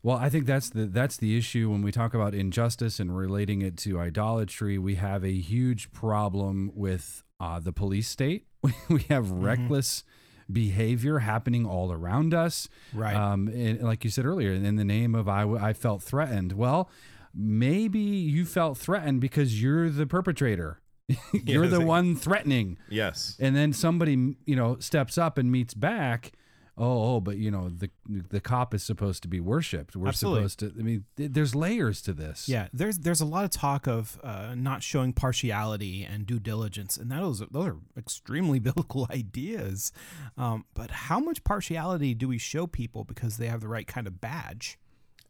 [0.02, 3.62] Well, I think that's the that's the issue when we talk about injustice and relating
[3.62, 4.78] it to idolatry.
[4.78, 8.46] We have a huge problem with uh, the police state.
[8.88, 9.42] we have Mm-hmm.
[9.44, 10.04] reckless
[10.50, 12.68] behavior happening all around us.
[12.94, 13.14] Right.
[13.16, 16.52] Um, and like you said earlier, in the name of I felt threatened.
[16.52, 16.88] Well,
[17.34, 20.80] maybe you felt threatened because you're the perpetrator.
[21.32, 23.36] you're the one threatening Yes.
[23.40, 26.32] and then somebody you know steps up and meets back
[26.78, 30.48] oh, oh but you know the the cop is supposed to be worshipped we're Absolutely.
[30.48, 33.50] supposed to i mean th- there's layers to this Yeah, there's there's a lot of
[33.50, 39.06] talk of uh, not showing partiality and due diligence, and those those are extremely biblical
[39.10, 39.92] ideas.
[40.36, 44.06] Um, but how much partiality do we show people because they have the right kind
[44.06, 44.78] of badge?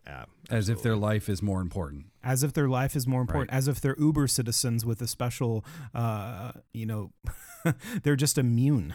[0.07, 2.07] Yeah, as if their life is more important.
[2.25, 5.65] as if their life is more important, as if they're Uber citizens with a special,
[5.95, 7.13] uh, you know,
[8.03, 8.95] they're just immune,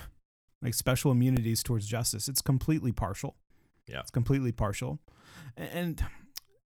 [0.62, 2.28] like special immunities towards justice.
[2.28, 3.36] It's completely partial.
[3.88, 4.00] Yeah.
[4.02, 5.00] It's completely partial.
[5.56, 6.04] And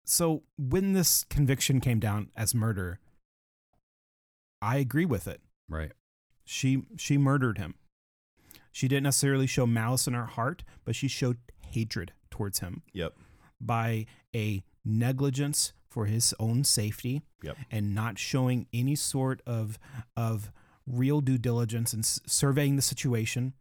[0.04, 3.00] so when this conviction came down as murder,
[4.62, 5.40] I agree with it.
[5.68, 5.92] Right.
[6.44, 7.74] She she murdered him.
[8.72, 12.82] She didn't necessarily show malice in her heart, but she showed hatred towards him.
[12.92, 13.14] Yep.
[13.60, 17.56] By a negligence for his own safety Yep.
[17.70, 19.78] and not showing any sort of
[20.16, 20.52] of
[20.86, 23.54] real due diligence and s- surveying the situation.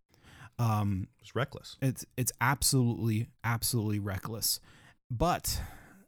[0.59, 1.77] Um, it's reckless.
[1.81, 4.59] It's it's absolutely absolutely reckless.
[5.09, 5.61] But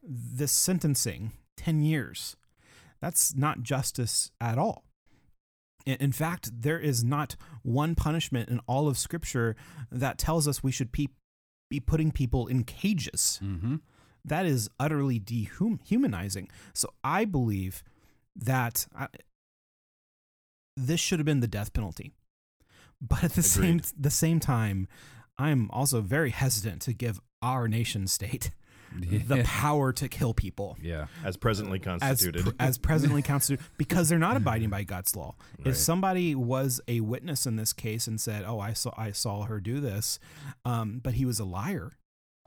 [0.04, 2.36] this sentencing, ten years,
[3.02, 4.84] that's not justice at all.
[5.86, 9.56] In fact, there is not one punishment in all of Scripture
[9.92, 11.08] that tells us we should pe-
[11.72, 13.40] be putting people in cages.
[13.44, 13.78] Mm-hmm.
[14.24, 16.50] That is utterly dehumanizing.
[16.74, 17.84] So I believe
[18.36, 19.08] that I,
[20.78, 22.12] this should have been the death penalty.
[23.02, 24.88] But at the same the same time,
[25.38, 28.52] I'm also very hesitant to give our nation state
[28.94, 30.78] the power to kill people.
[30.82, 31.08] Yeah.
[31.24, 32.44] As presently As, constituted.
[32.46, 35.36] pr- as presently constituted, because they're not abiding by God's law.
[35.58, 35.70] Right.
[35.70, 39.44] If somebody was a witness in this case and said, "Oh, I saw I saw
[39.44, 40.20] her do this,"
[40.66, 41.94] um, but he was a liar,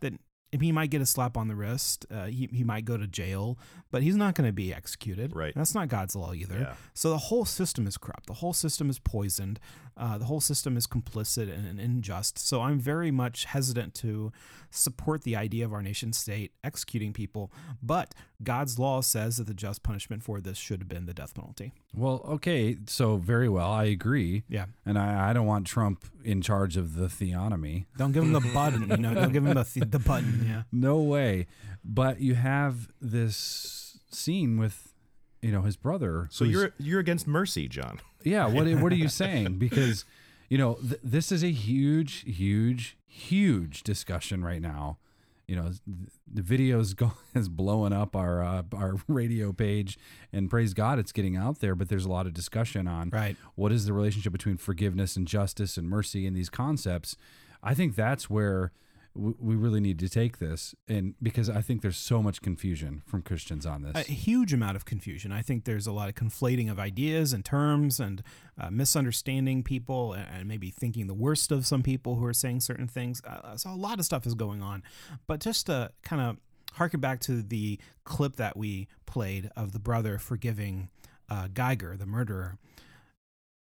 [0.01, 0.19] then
[0.63, 2.07] he might get a slap on the wrist.
[2.11, 3.59] Uh, he he might go to jail,
[3.91, 5.35] but he's not going to be executed.
[5.35, 5.55] Right.
[5.55, 6.59] That's not God's law either.
[6.59, 6.75] Yeah.
[6.93, 8.27] So the whole system is corrupt.
[8.27, 9.61] The whole system is poisoned.
[9.97, 12.39] Uh, the whole system is complicit and, and unjust.
[12.39, 14.33] So I'm very much hesitant to
[14.71, 17.53] support the idea of our nation state executing people.
[17.81, 21.35] But God's law says that the just punishment for this should have been the death
[21.35, 21.73] penalty.
[21.95, 24.43] Well, okay, so very well, I agree.
[24.49, 24.67] Yeah.
[24.85, 27.85] and I, I don't want Trump in charge of the theonomy.
[27.97, 28.91] Don't give him the button.
[28.91, 30.44] You know, don't give him the the button.
[30.47, 30.63] Yeah.
[30.73, 31.47] No way.
[31.85, 34.95] But you have this scene with,
[35.43, 36.29] you know, his brother.
[36.31, 38.01] So you're you're against mercy, John.
[38.25, 38.47] yeah.
[38.47, 39.59] What what are you saying?
[39.59, 40.05] Because,
[40.49, 44.99] you know, th- this is a huge, huge, huge discussion right now.
[45.47, 49.99] You know, th- the video's go is blowing up our uh, our radio page,
[50.33, 51.75] and praise God, it's getting out there.
[51.75, 53.37] But there's a lot of discussion on Right.
[53.55, 57.15] what is the relationship between forgiveness and justice and mercy and these concepts.
[57.63, 58.73] I think that's where
[59.17, 63.23] we really need to take this, and because I think there's so much confusion from
[63.23, 64.09] Christians on this.
[64.09, 65.31] a huge amount of confusion.
[65.31, 68.23] I think there's a lot of conflating of ideas and terms and
[68.59, 72.89] uh, misunderstanding people and, maybe thinking the worst of some people who are saying certain
[72.89, 73.23] things.
[73.25, 74.83] Uh, so a lot of stuff is going on.
[75.27, 76.37] But just to kind of
[76.73, 80.89] harken back to the clip that we played of the brother forgiving
[81.31, 82.59] uh, Guyger, the murderer,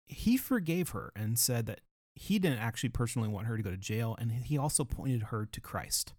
[0.07, 1.81] he forgave her and said that
[2.21, 4.13] he didn't actually personally want her to go to jail.
[4.19, 6.13] And he also pointed her to Christ.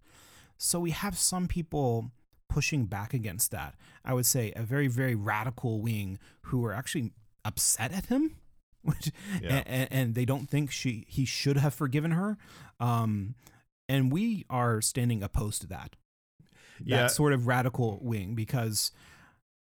[0.56, 2.10] So we have some people
[2.48, 3.74] pushing back against that.
[4.02, 7.12] I would say a very, very radical wing who are actually
[7.44, 8.36] upset at him,
[8.82, 9.10] which
[9.42, 9.62] Yeah.
[9.66, 12.38] and, and they don't think she he should have forgiven her.
[12.80, 13.34] Um,
[13.86, 15.96] and we are standing opposed to that.
[16.78, 17.06] That Yeah.
[17.08, 18.90] sort of radical wing because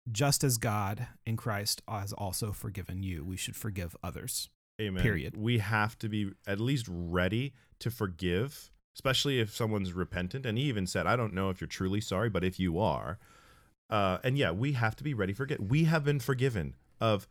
[0.10, 4.50] just as God in Christ has also forgiven you, we should forgive others.
[4.82, 5.02] Amen.
[5.04, 5.38] Period.
[5.38, 10.46] We have to be at least ready to forgive, especially if someone's repentant.
[10.46, 13.20] And he even said, I don't know if you're truly sorry, but if you are,
[13.90, 15.62] uh, and yeah, we have to be ready for forget.
[15.62, 17.28] We have been forgiven of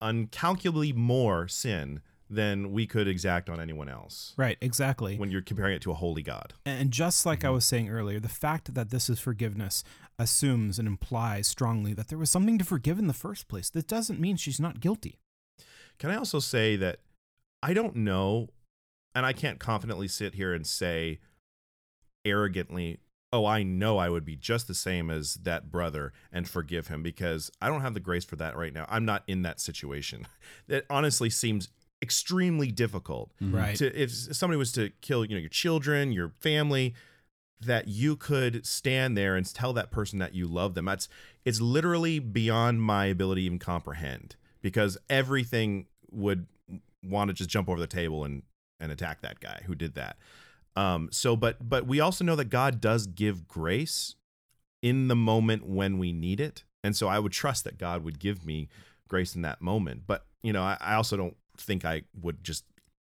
[0.00, 4.34] uncalculably more sin than we could exact on anyone else.
[4.36, 5.16] Right, exactly.
[5.16, 6.54] When you're comparing it to a holy God.
[6.64, 7.48] And just like Mm-hmm.
[7.48, 9.84] I was saying earlier, the fact that this is forgiveness
[10.18, 13.70] assumes and implies strongly that there was something to forgive in the first place.
[13.70, 15.20] That doesn't mean she's not guilty.
[15.98, 17.00] Can I also say that
[17.62, 18.48] I don't know,
[19.14, 21.20] and I can't confidently sit here and say
[22.24, 22.98] arrogantly,
[23.32, 27.02] oh, I know I would be just the same as that brother and forgive him
[27.02, 28.86] because I don't have the grace for that right now.
[28.88, 30.26] I'm not in that situation.
[30.68, 31.68] That honestly seems
[32.02, 33.30] extremely difficult.
[33.40, 33.54] Mm-hmm.
[33.54, 33.76] Right.
[33.76, 36.94] To, if somebody was to kill, you know, your children, your family,
[37.60, 40.86] that you could stand there and tell that person that you love them.
[40.86, 41.08] That's
[41.44, 44.36] it's literally beyond my ability to even comprehend
[44.66, 46.48] because everything would
[47.04, 48.42] want to just jump over the table and
[48.80, 50.16] and attack that guy who did that.
[50.74, 54.16] Um so but but we also know that God does give grace
[54.82, 56.64] in the moment when we need it.
[56.82, 58.68] And so I would trust that God would give me
[59.08, 60.02] grace in that moment.
[60.06, 62.64] But, you know, I, I also don't think I would just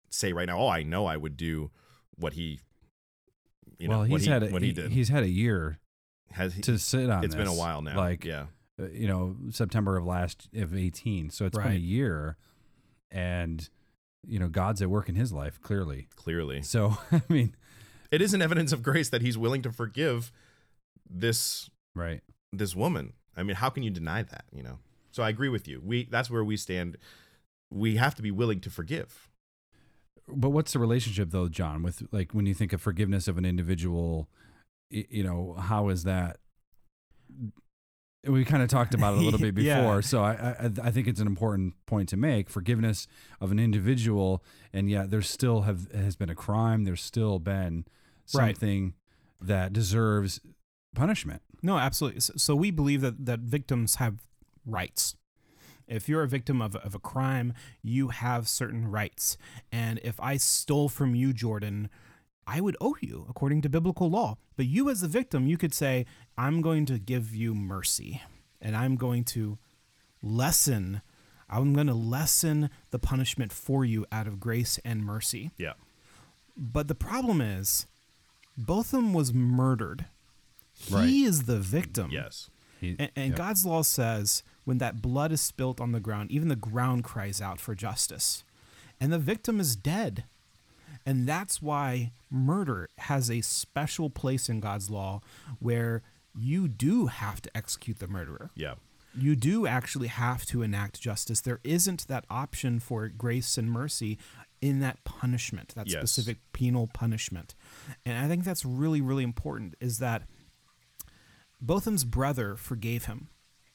[0.10, 1.72] say right now, oh, I know I would do
[2.18, 2.60] what he
[3.80, 4.92] you know, well, what he's he, had a, what he he- did.
[4.92, 5.80] he's had a year
[6.34, 7.24] Has he- to sit on.
[7.24, 7.96] It's been a while now.
[7.98, 8.46] Like yeah.
[8.80, 12.38] Uh, you know September of last of eighteen, so it's been a year,
[13.12, 13.70] and
[14.28, 16.08] you know God's at work in his life clearly.
[16.16, 16.62] Clearly.
[16.62, 17.56] So I mean,
[18.12, 20.32] it is an evidence of grace that he's willing to forgive
[21.10, 22.22] this right
[22.52, 23.14] this woman.
[23.38, 24.46] I mean, how can you deny that?
[24.52, 24.80] You know.
[25.12, 25.82] So I agree with you.
[25.84, 26.98] We that's where we stand.
[27.72, 29.30] We have to be willing to forgive.
[30.28, 31.84] But what's the relationship though, John?
[31.84, 34.28] With like when you think of forgiveness of an individual,
[34.90, 36.38] you know, how is that?
[38.28, 40.00] We kind of talked about it a little bit before, Yeah.
[40.02, 42.50] so I, I I think it's an important point to make.
[42.50, 43.08] Forgiveness
[43.40, 46.84] of an individual, and yet there still have has been a crime.
[46.86, 47.86] There's still been
[48.34, 48.56] Right.
[48.56, 48.94] something
[49.40, 50.40] that deserves
[50.96, 51.42] punishment.
[51.62, 52.22] No, absolutely.
[52.22, 54.20] So, so we believe that, that victims have
[54.66, 55.16] rights.
[55.88, 57.54] If you're a victim of, of a crime,
[57.84, 59.38] you have certain rights.
[59.72, 61.90] And if I stole from you, Jordan,
[62.48, 64.38] I would owe you according to biblical law.
[64.56, 66.06] But you, as the victim, you could say,
[66.38, 68.22] I'm going to give you mercy
[68.62, 69.58] and I'm going to
[70.22, 71.02] lessen.
[71.50, 75.52] I'm going to lessen the punishment for you out of grace and mercy.
[75.58, 75.74] Yeah.
[76.58, 77.86] But the problem is,
[78.58, 80.06] Botham was murdered.
[80.90, 81.08] Right.
[81.08, 82.12] He is the victim.
[82.12, 82.50] Yes.
[82.82, 86.56] and and God's law says when that blood is spilt on the ground, even the
[86.56, 88.44] ground cries out for justice.
[89.00, 90.24] And the victim is dead.
[91.06, 95.22] And that's why murder has a special place in God's law
[95.60, 96.02] where
[96.38, 98.50] you do have to execute the murderer.
[98.56, 98.76] Yeah.
[99.18, 101.40] You do actually have to enact justice.
[101.42, 104.18] There isn't that option for grace and mercy
[104.62, 106.00] in that punishment, that Yes.
[106.00, 107.56] specific penal punishment.
[108.06, 110.24] And I think that's really, really important is that
[111.62, 113.30] Botham's brother forgave him.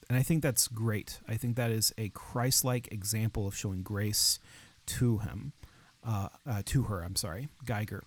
[0.09, 1.19] And I think that's great.
[1.27, 4.39] I think that is a Christ like example of showing grace
[4.87, 5.53] to him,
[6.03, 8.01] uh, uh, to her, I'm sorry, Guyger.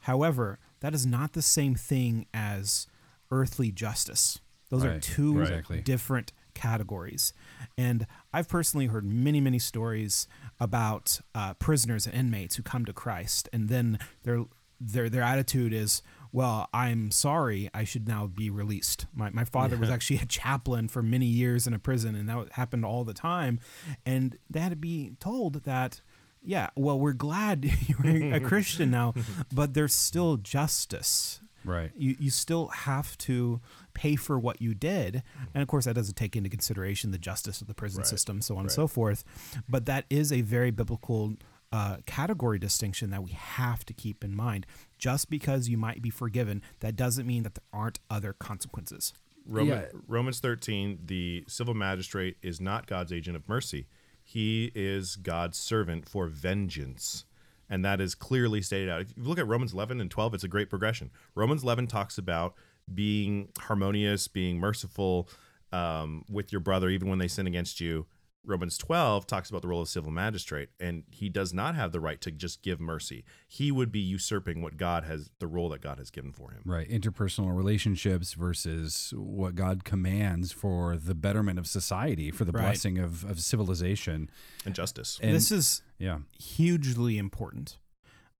[0.00, 2.86] However, that is not the same thing as
[3.30, 4.40] earthly justice.
[4.70, 5.80] Those are two exactly.
[5.80, 7.32] different categories.
[7.76, 10.28] And I've personally heard many, many stories
[10.60, 14.44] about uh, prisoners and inmates who come to Christ, and then their
[14.80, 17.70] their their attitude is, "Well, I'm sorry.
[17.72, 21.66] I should now be released." My my father was actually a chaplain for many years
[21.66, 23.60] in a prison, and that happened all the time.
[24.04, 26.00] And they had to be told that.
[26.42, 29.14] Yeah, well, we're glad you're a Christian now,
[29.52, 31.40] but there's still justice.
[31.64, 31.90] Right.
[31.96, 33.60] you you still have to
[33.92, 35.22] pay for what you did.
[35.52, 38.06] And of course that doesn't take into consideration the justice of the prison Right.
[38.06, 39.22] system so on and so forth.
[39.68, 41.34] But that is a very biblical
[41.70, 44.66] uh, category distinction that we have to keep in mind.
[44.98, 49.12] Just because you might be forgiven that doesn't mean that there aren't other consequences.
[49.44, 53.88] Roman, Romans 13, the civil magistrate is not God's agent of mercy.
[54.30, 57.24] He is God's servant for vengeance.
[57.70, 59.00] And that is clearly stated out.
[59.00, 61.10] If you look at Romans 11 and 12, it's a great progression.
[61.34, 62.52] Romans 11 talks about
[62.92, 65.30] being harmonious, being merciful
[65.72, 68.04] um, with your brother, even when they sin against you.
[68.48, 72.00] Romans 12 talks about the role of civil magistrate, and he does not have the
[72.00, 73.24] right to just give mercy.
[73.46, 76.62] He would be usurping what God has, the role that God has given for him.
[76.64, 76.88] Right.
[76.88, 82.62] Interpersonal relationships versus what God commands for the betterment of society, for the Right.
[82.62, 84.30] blessing of, of civilization
[84.64, 85.20] and justice.
[85.22, 86.20] And this is yeah.
[86.40, 87.76] hugely important.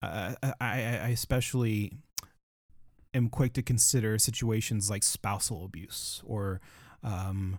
[0.02, 1.92] Uh, I, I, I especially
[3.14, 6.60] am quick to consider situations like spousal abuse or
[7.02, 7.58] um,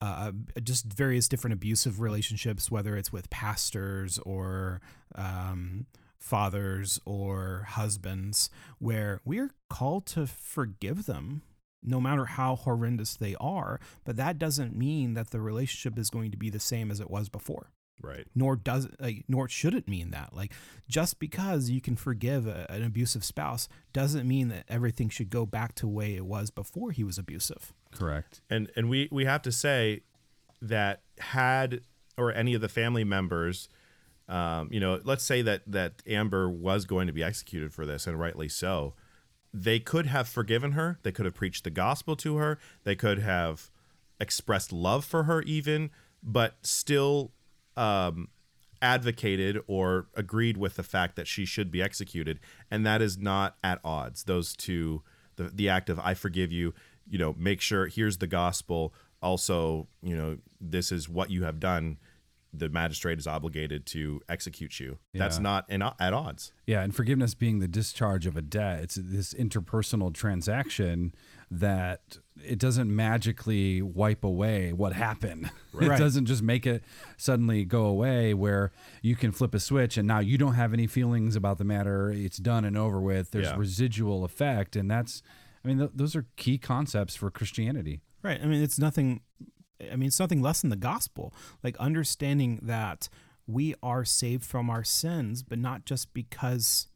[0.00, 0.32] uh,
[0.62, 4.80] just various different abusive relationships, whether it's with pastors or
[5.14, 5.86] um,
[6.18, 11.42] fathers or husbands, where we're called to forgive them.
[11.88, 16.32] No matter how horrendous they are, but that doesn't mean that the relationship is going
[16.32, 17.70] to be the same as it was before
[18.06, 18.26] Right.
[18.34, 20.52] nor does like, nor should it mean that like
[20.88, 25.44] just because you can forgive a, an abusive spouse doesn't mean that everything should go
[25.46, 28.40] back to the way it was before he was abusive Correct.
[28.48, 30.02] and and we we have to say
[30.62, 31.80] that had
[32.16, 33.68] or any of the family members
[34.28, 38.06] um, you know let's say that that amber was going to be executed for this
[38.06, 38.94] and rightly so
[39.52, 43.18] they could have forgiven her they could have preached the gospel to her they could
[43.18, 43.70] have
[44.20, 45.90] expressed love for her even
[46.22, 47.32] but still
[47.76, 48.28] um,
[48.82, 52.40] advocated or agreed with the fact that she should be executed.
[52.70, 54.24] And that is not at odds.
[54.24, 55.02] Those two
[55.36, 56.72] the, the act of i forgive you
[57.06, 58.94] you know make sure here's the gospel.
[59.22, 61.98] Also you know this is what you have done.
[62.52, 64.96] The magistrate is obligated to execute you.
[65.12, 66.52] That's not in, at odds.
[66.66, 68.80] Yeah, and forgiveness being the discharge of a debt.
[68.80, 71.14] It's this interpersonal transaction
[71.50, 75.50] that it doesn't magically wipe away what happened.
[75.78, 76.82] It doesn't just make it
[77.18, 80.86] suddenly go away where you can flip a switch and now you don't have any
[80.86, 82.10] feelings about the matter.
[82.10, 83.30] It's done and over with.
[83.30, 83.56] There's Yeah.
[83.58, 85.22] residual effect and that's
[85.62, 88.00] I mean th- those are key concepts for Christianity.
[88.22, 89.20] right i mean it's nothing
[89.92, 93.10] i mean it's nothing less than the gospel like understanding that
[93.46, 96.88] we are saved from our sins but not just because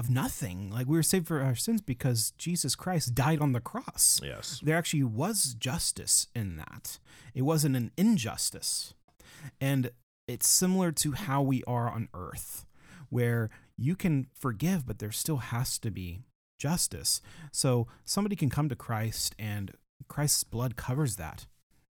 [0.00, 0.70] of nothing.
[0.70, 4.18] Like we were saved for our sins because Jesus Christ died on the cross.
[4.24, 4.58] Yes.
[4.64, 6.98] There actually was justice in that.
[7.34, 8.94] It wasn't an injustice.
[9.60, 9.90] And
[10.26, 12.64] it's similar to how we are on earth,
[13.10, 16.20] where you can forgive, but there still has to be
[16.58, 17.20] justice.
[17.52, 19.72] So somebody can come to Christ and
[20.08, 21.44] Christ's blood covers that,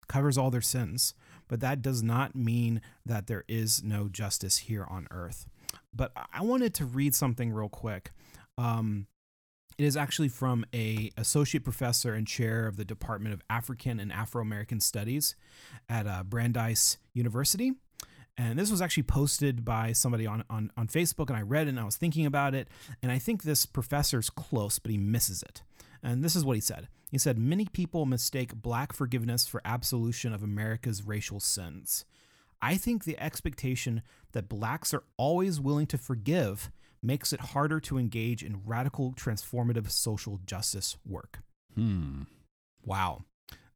[0.09, 1.13] covers all their sins.
[1.47, 5.47] But that does not mean that there is no justice here on earth.
[5.93, 8.11] But I wanted to read something real quick.
[8.57, 9.07] Um,
[9.77, 14.11] it is actually from a associate professor and chair of the Department of African and
[14.11, 15.35] Afro American Studies
[15.89, 17.73] at uh, Brandeis University.
[18.37, 21.71] And this was actually posted by somebody on, on, on Facebook, and I read it
[21.71, 22.67] and I was thinking about it.
[23.01, 25.61] And I think this professor's close, but he misses it.
[26.01, 30.33] And this is what he said He said, Many people mistake black forgiveness for absolution
[30.33, 32.05] of America's racial sins.
[32.63, 36.71] I think the expectation that blacks are always willing to forgive
[37.01, 41.39] makes it harder to engage in radical transformative social justice work.
[41.75, 42.21] Hmm.
[42.85, 43.25] Wow.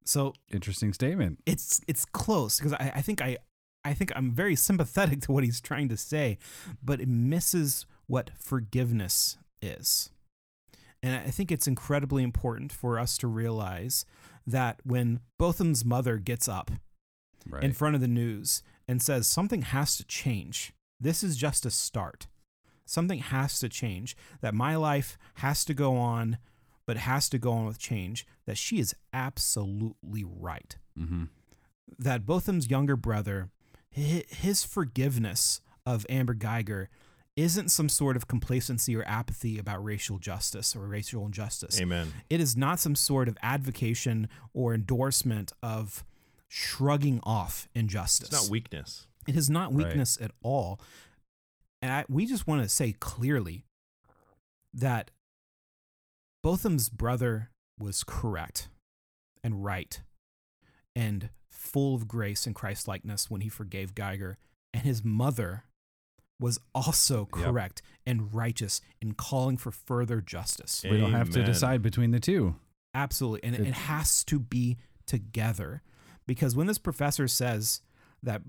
[0.06, 1.40] So interesting statement.
[1.46, 3.38] It's it's close because I, I think I
[3.84, 6.38] I think I'm very sympathetic to what he's trying to say,
[6.82, 10.12] but it misses what forgiveness is.
[11.04, 14.06] And I think it's incredibly important for us to realize
[14.46, 16.72] that when Botham's mother gets up
[17.50, 17.64] Right.
[17.64, 21.72] in front of the news and says something has to change, this is just a
[21.72, 22.28] start.
[22.86, 26.38] Something has to change, that my life has to go on,
[26.86, 30.78] but has to go on with change, that she is absolutely right.
[30.98, 31.26] Mm-hmm.
[32.00, 33.50] That Botham's younger brother,
[33.90, 36.88] his forgiveness of Amber Guyger
[37.36, 41.80] isn't some sort of complacency or apathy about racial justice or racial injustice.
[41.80, 42.12] Amen.
[42.30, 46.04] It is not some sort of advocation or endorsement of
[46.48, 48.30] shrugging off injustice.
[48.30, 49.08] It's not weakness.
[49.28, 49.86] It is not Right.
[49.88, 50.80] weakness at all.
[51.82, 53.66] And I, we just want to say clearly
[54.74, 55.12] that
[56.44, 57.50] Botham's brother
[57.80, 58.70] was correct
[59.44, 60.02] and right
[60.96, 64.36] and full of grace and Christ likeness when he forgave Guyger.
[64.74, 65.66] And his mother
[66.40, 67.46] was also Yep.
[67.46, 70.84] correct and righteous in calling for further justice.
[70.84, 72.56] We don't have to decide between the two.
[72.94, 73.44] Absolutely.
[73.44, 75.82] And it, It- it has to be together.
[76.28, 77.82] Because when this professor says
[78.22, 78.44] that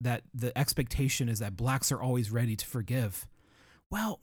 [0.00, 3.26] that the expectation is that blacks are always ready to forgive,
[3.90, 4.20] well,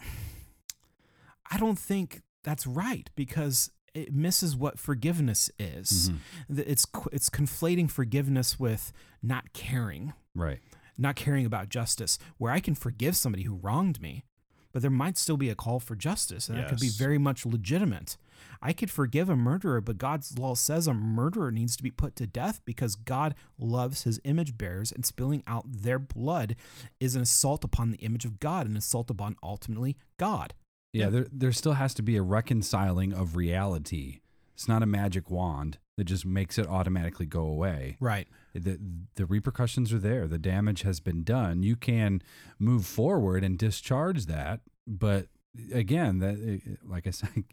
[1.49, 6.09] I don't think that's right because it misses what forgiveness is.
[6.49, 6.63] Mhm.
[6.67, 8.91] It's it's conflating forgiveness with
[9.21, 10.59] not caring Right.
[10.97, 14.25] not caring about justice, where I can forgive somebody who wronged me,
[14.71, 17.45] but there might still be a call for justice, and that could be very much
[17.45, 18.17] legitimate.
[18.61, 22.15] I could forgive a murderer, but God's law says a murderer needs to be put
[22.17, 26.55] to death because God loves his image bearers, and spilling out their blood
[26.99, 30.53] is an assault upon the image of God, an assault upon ultimately God.
[30.93, 34.19] Yeah, there there still has to be a reconciling of reality.
[34.53, 37.97] It's not a magic wand that just makes it automatically go away.
[37.99, 38.27] Right.
[38.53, 38.79] The
[39.15, 40.27] the repercussions are there.
[40.27, 41.63] The damage has been done.
[41.63, 42.21] You can
[42.59, 45.27] move forward and discharge that, but
[45.73, 47.43] again, that like I said,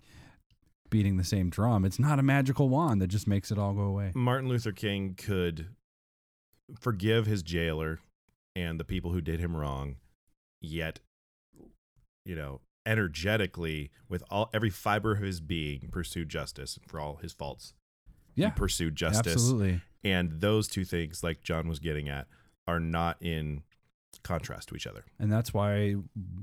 [0.91, 1.85] beating the same drum.
[1.85, 4.13] It's not a magical wand that just makes it all go away.
[4.15, 5.69] Martin Luther King could
[6.79, 8.01] forgive his jailer
[8.55, 9.97] and the people who did him wrong,
[10.61, 11.01] yet,
[12.25, 17.33] you know, energetically, with all every fiber of his being, pursue justice for all his
[17.33, 17.75] faults.
[18.35, 19.35] Yeah, he pursued justice.
[19.35, 19.81] absolutely.
[20.03, 22.27] And those two things, like John was getting at,
[22.67, 23.63] are not in
[24.23, 25.05] contrast to each other.
[25.19, 25.97] And that's why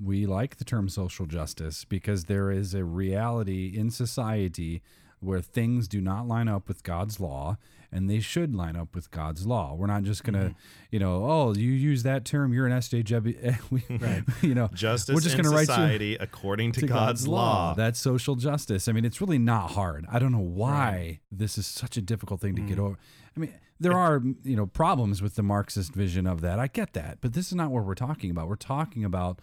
[0.03, 4.81] we like the term social justice because there is a reality in society
[5.27, 7.57] where things do not line up with God's law
[7.91, 9.73] and they should line up with God's law.
[9.73, 10.55] We're not just going to,
[10.91, 13.59] you know, oh, you use that term, you're an SJW.
[13.71, 14.23] We, Right.
[14.41, 17.73] You know, Justice we're just in gonna write you- society according to God's law.
[17.75, 18.87] That's social justice.
[18.87, 20.05] I mean, it's really not hard.
[20.11, 22.81] I don't know why this is such a difficult thing to get Mm.
[22.85, 22.97] over.
[23.35, 26.57] I mean, there are, you know, problems with the Marxist vision of that.
[26.59, 27.19] I get that.
[27.21, 28.47] But this is not what we're talking about.
[28.49, 29.39] We're talking about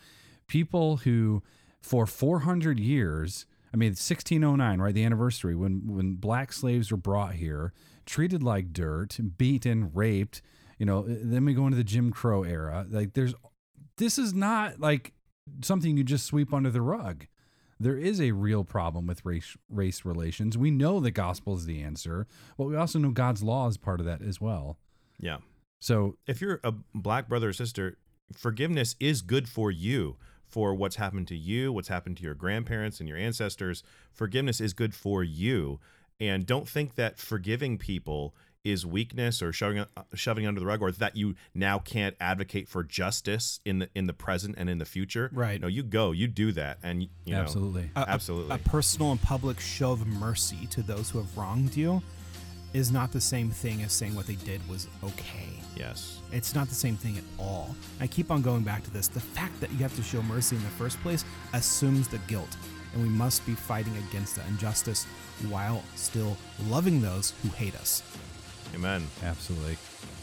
[0.48, 1.42] people who
[1.80, 4.94] for 400 years, I mean, 1609, right?
[4.94, 7.72] The anniversary when when black slaves were brought here,
[8.06, 10.42] treated like dirt, beaten, raped,
[10.78, 12.86] you know, uh, then we go into the Jim Crow era.
[12.88, 13.34] Like there's
[13.96, 15.12] this is not like
[15.62, 17.26] something you just sweep under the rug.
[17.80, 20.56] There is a real problem with race race relations.
[20.56, 23.98] We know the gospel is the answer, but we also know God's law is part
[23.98, 24.78] of that as well.
[25.18, 25.38] Yeah.
[25.80, 27.98] So if you're a black brother or sister,
[28.36, 33.00] forgiveness is good for you for what's happened to you, what's happened to your grandparents
[33.00, 33.82] and your ancestors.
[34.12, 35.80] Forgiveness is good for you.
[36.20, 40.80] And don't think that forgiving people is weakness or shoving uh, shoving under the rug
[40.80, 44.78] or that you now can't advocate for justice in the in the present and in
[44.78, 45.60] the future Right.
[45.60, 47.90] no you go you do that and you know Absolutely.
[47.94, 51.76] A- a- absolutely A, personal and public show of mercy to those who have wronged
[51.76, 52.02] you
[52.74, 55.48] is not the same thing as saying what they did was okay.
[55.76, 57.74] yes It's not the same thing at all.
[58.00, 59.08] I keep on going back to this.
[59.08, 62.56] The fact that you have to show mercy in the first place assumes the guilt,
[62.92, 65.04] and we must be fighting against the injustice
[65.48, 66.36] while still
[66.68, 68.02] loving those who hate us.
[68.74, 69.76] amen Absolutely.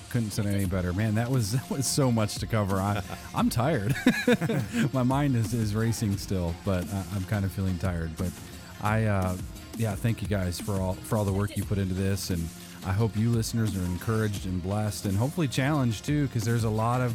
[0.10, 1.15] Couldn't say any better, man.
[1.15, 2.76] That was that was so much to cover.
[2.82, 3.02] I,
[3.36, 3.95] I'm tired.
[4.94, 8.11] My mind is, is racing still, but I, I'm kind of feeling tired.
[8.18, 8.32] But
[8.82, 9.38] I, uh,
[9.77, 12.48] yeah, thank you guys for all for all the work you put into this, and
[12.85, 16.69] I hope you listeners are encouraged and blessed, and hopefully challenged too, because there's a
[16.69, 17.14] lot of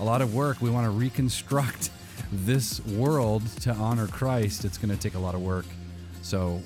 [0.00, 0.60] a lot of work.
[0.60, 1.90] We want to reconstruct
[2.32, 4.64] this world to honor Christ.
[4.64, 5.66] It's going to take a lot of work.
[6.22, 6.60] So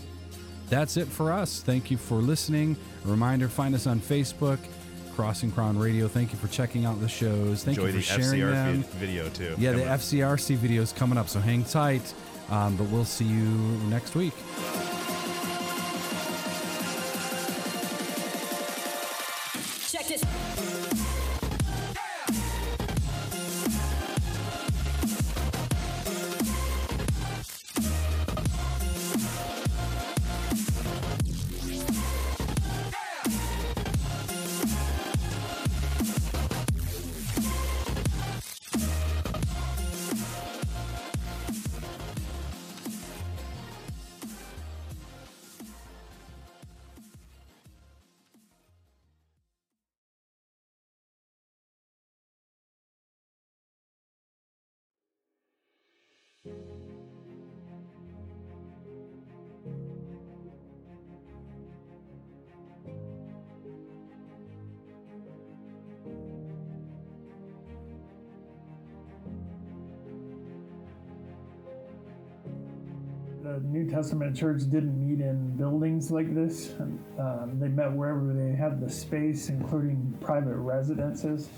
[0.68, 1.60] that's it for us.
[1.60, 2.76] Thank you for listening.
[3.04, 4.58] A reminder find us on Facebook,
[5.14, 6.08] Cross and Crown Radio.
[6.08, 7.64] Thank you for checking out the shows.
[7.64, 8.82] Thank enjoy you the for sharing FCR them.
[8.98, 9.82] video too Yeah, the.
[9.82, 12.14] FCRC video is coming up, so hang tight.
[12.50, 13.44] Um, but we'll see you
[13.88, 14.34] next week.
[73.70, 76.72] New Testament church didn't meet in buildings like this.
[77.18, 81.48] Um, they met wherever they had the space, including private residences.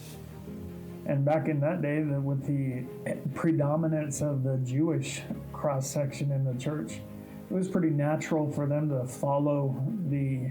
[1.07, 2.85] And back in that day, the, with the
[3.35, 5.23] predominance of the Jewish
[5.53, 7.01] cross section in the church,
[7.51, 10.51] it was pretty natural for them to follow the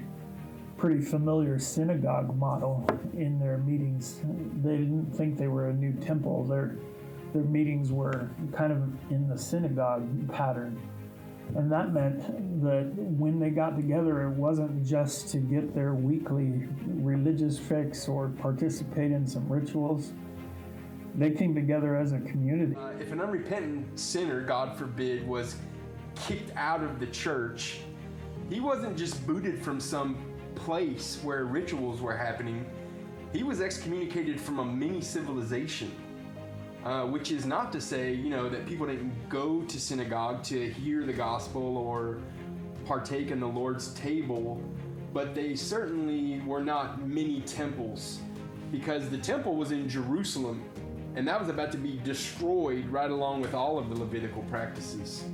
[0.78, 4.20] pretty familiar synagogue model in their meetings.
[4.64, 6.44] They didn't think they were a new temple.
[6.44, 6.76] Their
[7.34, 10.78] their meetings were kind of in the synagogue pattern.
[11.56, 12.20] And that meant
[12.64, 18.30] that when they got together, it wasn't just to get their weekly religious fix or
[18.30, 20.14] participate in some rituals.
[21.16, 22.76] They came together as a community.
[22.76, 25.58] Uh, if an unrepentant sinner, God forbid, was
[26.16, 27.80] kicked out of the church,
[28.50, 30.18] he wasn't just booted from some
[30.56, 32.66] place where rituals were happening.
[33.34, 35.92] He was excommunicated from a mini civilization.
[36.84, 40.72] Uh, which is not to say, you know, that people didn't go to synagogue to
[40.72, 42.20] hear the gospel or
[42.86, 44.60] partake in the Lord's table,
[45.14, 48.20] but they certainly were not mini temples
[48.72, 50.64] because the temple was in Jerusalem
[51.16, 55.26] and that was about to be destroyed right along with all of the Levitical practices.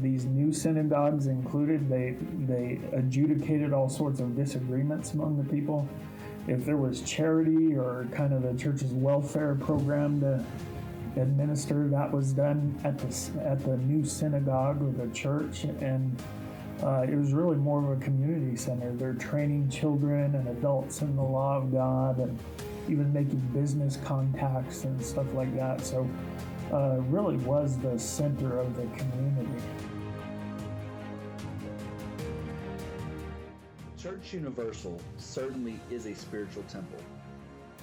[0.00, 2.16] These new synagogues included, they,
[2.46, 5.88] they adjudicated all sorts of disagreements among the people.
[6.46, 10.44] If there was charity or kind of the church's welfare program to
[11.20, 15.64] administer, that was done at the, at the new synagogue or the church.
[15.64, 16.20] And
[16.82, 18.92] uh, it was really more of a community center.
[18.92, 22.38] They're training children and adults in the law of God and
[22.88, 25.80] even making business contacts and stuff like that.
[25.80, 26.08] So,
[26.72, 29.62] uh, really was the center of the community.
[34.04, 36.98] Church Universal certainly is a spiritual temple,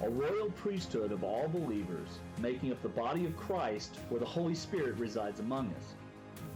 [0.02, 4.54] a royal priesthood of all believers, making up the body of Christ where the Holy
[4.54, 5.94] Spirit resides among us.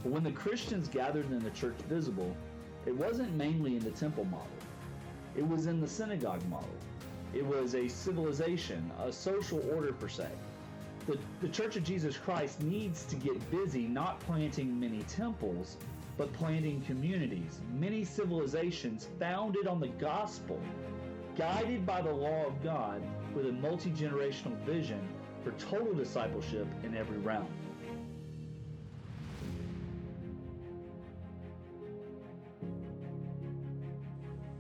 [0.04, 2.32] But when the Christians gathered in the church visible,
[2.86, 4.46] it wasn't mainly in the temple model,
[5.36, 6.70] it was in the synagogue model.
[7.34, 10.28] It was a civilization, a social order per se.
[11.08, 15.76] The, the Church of Jesus Christ needs to get busy not planting many temples,
[16.16, 20.60] but planting communities, many civilizations founded on the gospel,
[21.36, 23.02] guided by the law of God
[23.34, 25.00] with a multi generational vision
[25.44, 27.48] for total discipleship in every realm.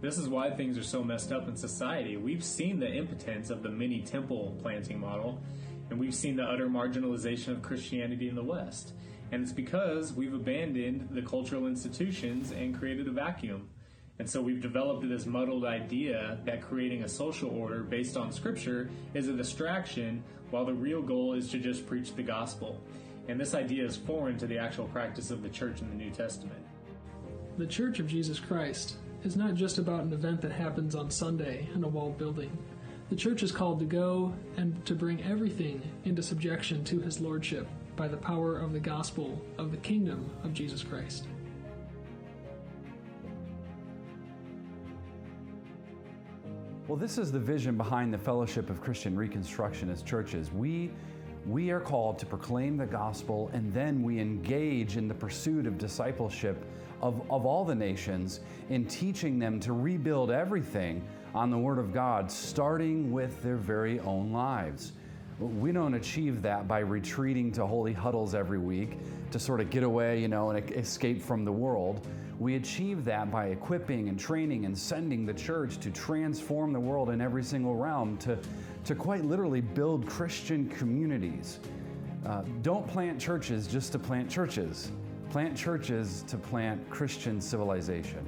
[0.02, 2.16] This is why things are so messed up in society.
[2.16, 5.40] We've seen the impotence of the mini temple planting model,
[5.90, 8.92] and we've seen the utter marginalization of Christianity in the West.
[9.32, 13.68] And it's because we've abandoned the cultural institutions and created a vacuum.
[14.18, 18.88] And so we've developed this muddled idea that creating a social order based on Scripture
[19.14, 22.80] is a distraction, while the real goal is to just preach the gospel.
[23.28, 26.10] And this idea is foreign to the actual practice of the church in the New
[26.10, 26.64] Testament.
[27.58, 31.68] The Church of Jesus Christ is not just about an event that happens on Sunday
[31.74, 32.56] in a walled building.
[33.10, 37.66] The church is called to go and to bring everything into subjection to his lordship
[37.96, 41.26] by the power of the gospel of the kingdom of Jesus Christ.
[46.86, 50.52] Well, this is the vision behind the Fellowship of Christian Reconstructionist Churches.
[50.52, 50.92] We
[51.46, 55.78] we are called to proclaim the gospel and then we engage in the pursuit of
[55.78, 56.64] discipleship
[57.00, 61.92] of, of all the nations in teaching them to rebuild everything on the Word of
[61.92, 64.92] God, starting with their very own lives.
[65.38, 68.96] We don't achieve that by retreating to holy huddles every week
[69.32, 72.06] to sort of get away, you know, and escape from the world.
[72.38, 77.10] We achieve that by equipping and training and sending the church to transform the world
[77.10, 78.38] in every single realm, to,
[78.84, 81.60] to quite literally build Christian communities.
[82.24, 84.90] Uh, don't plant churches just to plant churches.
[85.30, 88.26] Plant churches to plant Christian civilization.